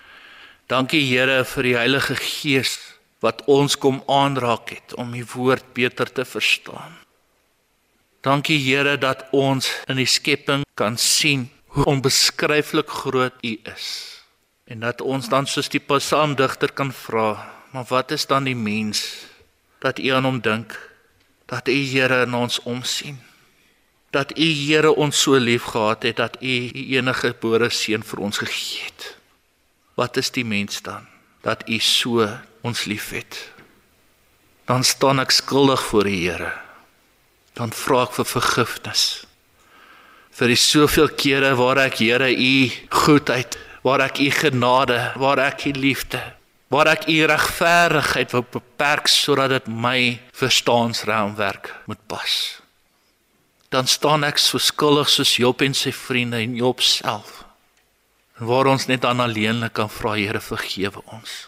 Dankie 0.69 1.01
Here 1.01 1.39
vir 1.49 1.65
die 1.65 1.73
Heilige 1.73 2.13
Gees 2.21 2.75
wat 3.25 3.41
ons 3.49 3.73
kom 3.73 4.03
aanraak 4.05 4.69
het 4.75 4.93
om 5.01 5.15
u 5.17 5.23
woord 5.33 5.65
beter 5.73 6.11
te 6.13 6.27
verstaan. 6.29 6.93
Dankie 8.21 8.59
Here 8.61 8.99
dat 9.01 9.25
ons 9.33 9.71
in 9.89 9.97
die 9.97 10.05
skepping 10.05 10.61
kan 10.77 10.97
sien 11.01 11.49
hoe 11.73 11.87
onbeskryflik 11.89 12.93
groot 13.01 13.33
u 13.41 13.57
is. 13.73 14.12
En 14.73 14.81
dat 14.81 15.03
ons 15.05 15.29
dan 15.29 15.45
soos 15.45 15.69
die 15.69 15.83
psalmdigter 15.85 16.73
kan 16.73 16.89
vra, 16.89 17.35
maar 17.71 17.85
wat 17.91 18.11
is 18.11 18.25
dan 18.25 18.49
die 18.49 18.57
mens 18.57 19.05
dat 19.85 19.99
u 19.99 20.09
aan 20.09 20.25
hom 20.25 20.41
dink? 20.41 20.73
Dat 21.45 21.67
u 21.69 21.77
Here 21.93 22.25
na 22.25 22.41
ons 22.47 22.57
omsien? 22.65 23.21
dat 24.13 24.37
u 24.37 24.45
Here 24.45 24.93
ons 24.93 25.21
so 25.21 25.37
lief 25.41 25.63
gehad 25.73 26.03
het 26.03 26.15
dat 26.21 26.37
u 26.41 26.53
u 26.69 26.81
enige 26.97 27.33
gebore 27.33 27.69
seun 27.73 28.05
vir 28.05 28.19
ons 28.21 28.37
gegee 28.37 28.85
het. 28.85 29.07
Wat 29.97 30.17
is 30.21 30.29
die 30.31 30.45
mens 30.45 30.81
dan 30.85 31.07
dat 31.41 31.65
u 31.69 31.79
so 31.79 32.29
ons 32.61 32.85
liefhet? 32.85 33.51
Dan 34.69 34.85
staan 34.85 35.19
ek 35.19 35.33
skuldig 35.33 35.81
voor 35.89 36.05
die 36.07 36.19
Here. 36.29 36.53
Dan 37.57 37.73
vra 37.73 38.05
ek 38.05 38.13
vir 38.19 38.29
vergifnis. 38.37 39.03
Vir 40.33 40.53
die 40.53 40.61
soveel 40.61 41.09
kere 41.17 41.55
waar 41.57 41.81
ek 41.87 41.97
Here 42.05 42.29
u 42.29 42.69
goedheid, 43.03 43.57
waar 43.83 44.07
ek 44.07 44.23
u 44.23 44.31
genade, 44.31 44.99
waar 45.19 45.39
ek 45.43 45.67
u 45.69 45.75
liefde, 45.77 46.21
waar 46.73 46.89
ek 46.95 47.07
u 47.11 47.19
regverdigheid 47.29 48.33
wou 48.33 48.43
beperk 48.57 49.11
sodat 49.11 49.53
dit 49.57 49.67
my 49.67 50.19
verstaansraamwerk 50.31 51.71
moet 51.85 52.01
pas 52.07 52.63
dan 53.73 53.87
staan 53.89 54.21
ek 54.27 54.37
so 54.37 54.61
skuldig 54.61 55.09
soos 55.09 55.33
Job 55.41 55.63
en 55.65 55.73
sy 55.73 55.91
vriende 55.95 56.37
en 56.43 56.53
Job 56.59 56.81
self. 56.85 57.41
En 58.37 58.45
waar 58.49 58.69
ons 58.69 58.85
net 58.89 59.05
aan 59.05 59.23
alleenlik 59.23 59.73
kan 59.79 59.89
vra 59.89 60.13
Here 60.19 60.41
vergewe 60.41 61.01
ons, 61.15 61.47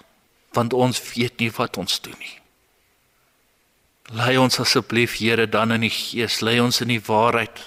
want 0.57 0.73
ons 0.73 1.01
weet 1.11 1.37
nie 1.43 1.51
wat 1.53 1.77
ons 1.77 2.01
doen 2.01 2.17
nie. 2.17 2.33
Lei 4.17 4.35
ons 4.41 4.59
asseblief 4.61 5.19
Here 5.21 5.45
dan 5.49 5.75
in 5.77 5.85
die 5.85 5.93
gees, 5.93 6.41
lei 6.41 6.57
ons 6.63 6.81
in 6.81 6.93
die 6.95 7.01
waarheid. 7.01 7.61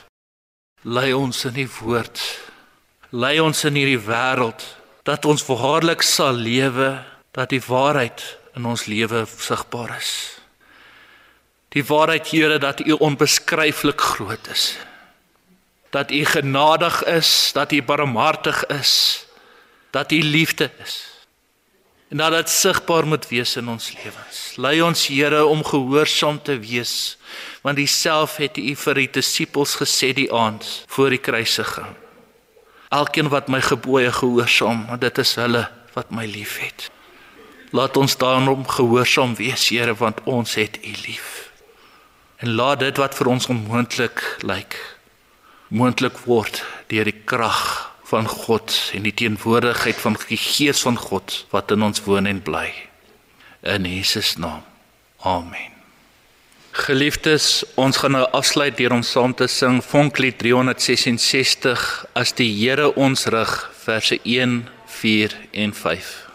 Lei 0.83 1.12
ons 1.14 1.44
in 1.46 1.54
die 1.54 1.70
woord. 1.78 2.18
Lei 3.10 3.38
ons 3.40 3.62
in 3.64 3.76
hierdie 3.78 4.00
wêreld 4.04 4.60
dat 5.08 5.24
ons 5.24 5.40
waarlik 5.48 6.02
sal 6.04 6.36
lewe, 6.36 6.98
dat 7.32 7.48
die 7.48 7.62
waarheid 7.64 8.20
in 8.58 8.66
ons 8.68 8.84
lewe 8.84 9.22
sigbaar 9.24 9.94
is. 9.96 10.10
Die 11.72 11.84
waarheid 11.84 12.28
Here 12.28 12.58
dat 12.60 12.82
U 12.84 12.92
onbeskryflik 12.92 14.00
groot 14.00 14.48
is. 14.52 14.76
Dat 15.90 16.10
U 16.12 16.24
genadig 16.24 17.04
is, 17.04 17.52
dat 17.56 17.72
U 17.72 17.82
barmhartig 17.82 18.66
is, 18.66 19.24
dat 19.90 20.12
U 20.12 20.20
liefde 20.22 20.70
is. 20.84 21.04
En 22.12 22.20
dat 22.20 22.32
dit 22.32 22.50
sigbaar 22.50 23.06
moet 23.06 23.28
wees 23.28 23.56
in 23.56 23.68
ons 23.68 23.92
lewens. 23.96 24.56
Lei 24.56 24.82
ons 24.82 25.06
Here 25.06 25.46
om 25.46 25.64
gehoorsaam 25.64 26.42
te 26.42 26.58
wees, 26.60 27.16
want 27.64 27.80
Dieself 27.80 28.36
het 28.36 28.60
U 28.60 28.76
vir 28.76 29.00
die 29.00 29.08
disippels 29.16 29.78
gesê 29.80 30.12
die 30.12 30.28
aand 30.32 30.84
voor 30.92 31.16
die 31.16 31.24
kruisiging. 31.24 31.96
Elkeen 32.88 33.29
wat 33.29 33.48
my 33.48 33.61
gebooie 33.61 34.12
gehoorsaam, 34.12 34.87
want 34.88 35.01
dit 35.01 35.18
is 35.18 35.35
hulle 35.37 35.66
wat 35.92 36.11
my 36.11 36.24
liefhet. 36.27 36.88
Laat 37.70 37.96
ons 37.96 38.16
daarom 38.16 38.64
gehoorsaam 38.68 39.35
wees, 39.37 39.68
Here, 39.68 39.94
want 39.94 40.22
ons 40.24 40.55
het 40.55 40.79
U 40.81 40.94
lief. 41.05 41.51
En 42.38 42.55
laat 42.55 42.81
dit 42.81 42.96
wat 42.96 43.14
vir 43.18 43.29
ons 43.29 43.46
onmoontlik 43.51 44.22
lyk, 44.46 44.79
moontlik 45.68 46.16
word 46.24 46.62
deur 46.88 47.05
die 47.05 47.20
krag 47.29 47.90
van 48.09 48.29
God 48.29 48.72
en 48.96 49.05
die 49.05 49.14
teenwoordigheid 49.14 49.98
van 50.01 50.16
die 50.29 50.40
Gees 50.40 50.81
van 50.87 50.96
God 50.96 51.42
wat 51.53 51.74
in 51.74 51.85
ons 51.85 52.05
woon 52.09 52.31
en 52.31 52.40
bly. 52.42 52.70
In 53.61 53.85
Jesus 53.85 54.37
naam. 54.40 54.62
Amen. 55.18 55.77
Geliefdes, 56.78 57.64
ons 57.74 57.96
gaan 57.98 58.14
nou 58.14 58.22
afsluit 58.38 58.76
deur 58.78 58.94
om 58.94 59.02
saam 59.02 59.34
te 59.34 59.48
sing 59.50 59.80
Vonklied 59.82 60.38
366 60.38 61.88
as 62.14 62.32
die 62.38 62.48
Here 62.54 62.92
ons 62.94 63.26
rig 63.34 63.58
verse 63.82 64.20
1, 64.22 64.62
4 65.00 65.36
en 65.66 65.74
5. 65.74 66.27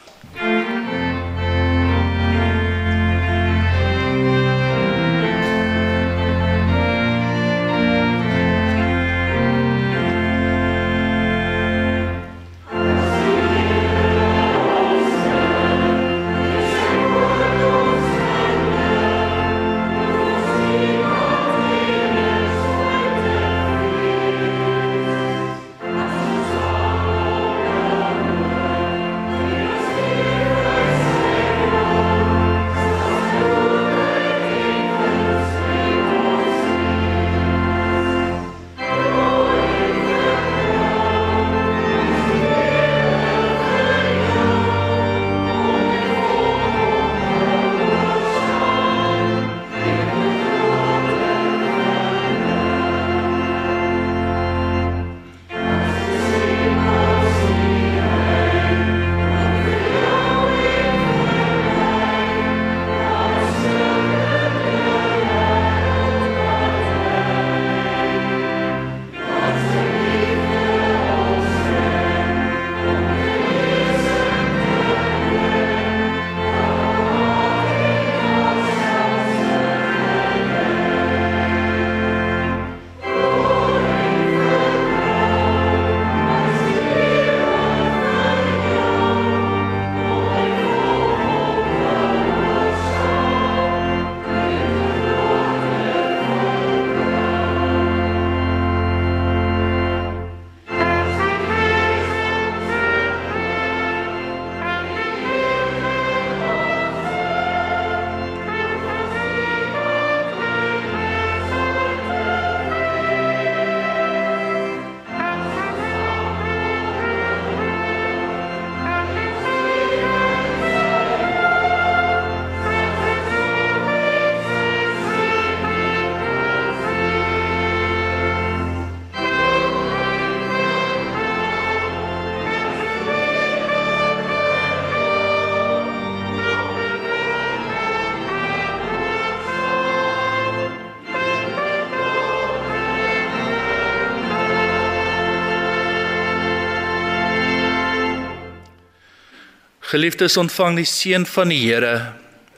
Geliefdes, 149.94 150.40
ontvang 150.42 150.80
die 150.80 150.88
seën 150.90 151.22
van 151.30 151.52
die 151.54 151.60
Here 151.68 152.16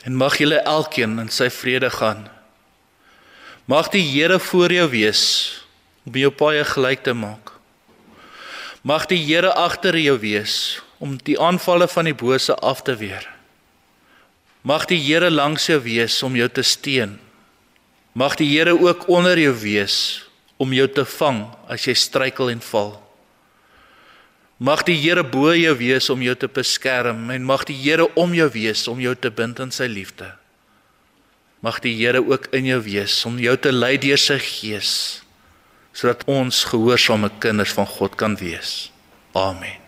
en 0.07 0.15
mag 0.15 0.37
julle 0.39 0.61
elkeen 0.63 1.17
in 1.19 1.27
sy 1.27 1.49
vrede 1.51 1.89
gaan. 1.91 2.29
Mag 3.67 3.89
die 3.91 4.05
Here 4.07 4.37
voor 4.39 4.71
jou 4.71 4.85
wees 4.93 5.23
om 6.07 6.15
jou 6.15 6.31
paai 6.31 6.63
gelyk 6.63 7.03
te 7.03 7.11
maak. 7.11 7.51
Mag 8.87 9.09
die 9.11 9.19
Here 9.19 9.51
agter 9.51 9.99
jou 9.99 10.15
wees 10.23 10.79
om 11.03 11.17
die 11.27 11.35
aanvalle 11.35 11.91
van 11.91 12.07
die 12.07 12.15
bose 12.15 12.55
af 12.55 12.85
te 12.87 12.95
weer. 12.95 13.27
Mag 14.63 14.87
die 14.87 15.01
Here 15.03 15.27
langs 15.27 15.67
jou 15.67 15.81
wees 15.83 16.21
om 16.23 16.39
jou 16.39 16.47
te 16.47 16.63
steun. 16.63 17.17
Mag 18.15 18.39
die 18.39 18.47
Here 18.47 18.79
ook 18.79 19.09
onder 19.11 19.35
jou 19.35 19.57
wees 19.59 20.23
om 20.55 20.71
jou 20.71 20.87
te 20.87 21.03
vang 21.19 21.49
as 21.67 21.83
jy 21.83 21.99
struikel 21.99 22.55
en 22.55 22.63
val. 22.63 22.95
Mag 24.57 24.85
die 24.87 24.95
Here 24.95 25.23
bo 25.23 25.51
jou 25.51 25.73
wees 25.75 26.07
om 26.09 26.21
jou 26.23 26.35
te 26.39 26.47
beskerm 26.47 27.27
en 27.33 27.43
mag 27.43 27.65
die 27.67 27.75
Here 27.75 28.07
om 28.15 28.33
jou 28.33 28.47
wees 28.53 28.85
om 28.87 29.01
jou 29.03 29.15
te 29.15 29.31
bind 29.31 29.59
in 29.59 29.71
sy 29.75 29.89
liefde. 29.91 30.31
Mag 31.59 31.81
die 31.83 31.95
Here 31.97 32.23
ook 32.23 32.47
in 32.55 32.69
jou 32.71 32.79
wees 32.85 33.17
om 33.27 33.39
jou 33.41 33.55
te 33.59 33.73
lei 33.75 33.97
deur 33.99 34.21
sy 34.21 34.39
gees 34.39 34.91
sodat 35.95 36.25
ons 36.27 36.65
gehoorsame 36.67 37.29
kinders 37.39 37.71
van 37.71 37.87
God 37.87 38.17
kan 38.19 38.35
wees. 38.35 38.91
Amen. 39.31 39.84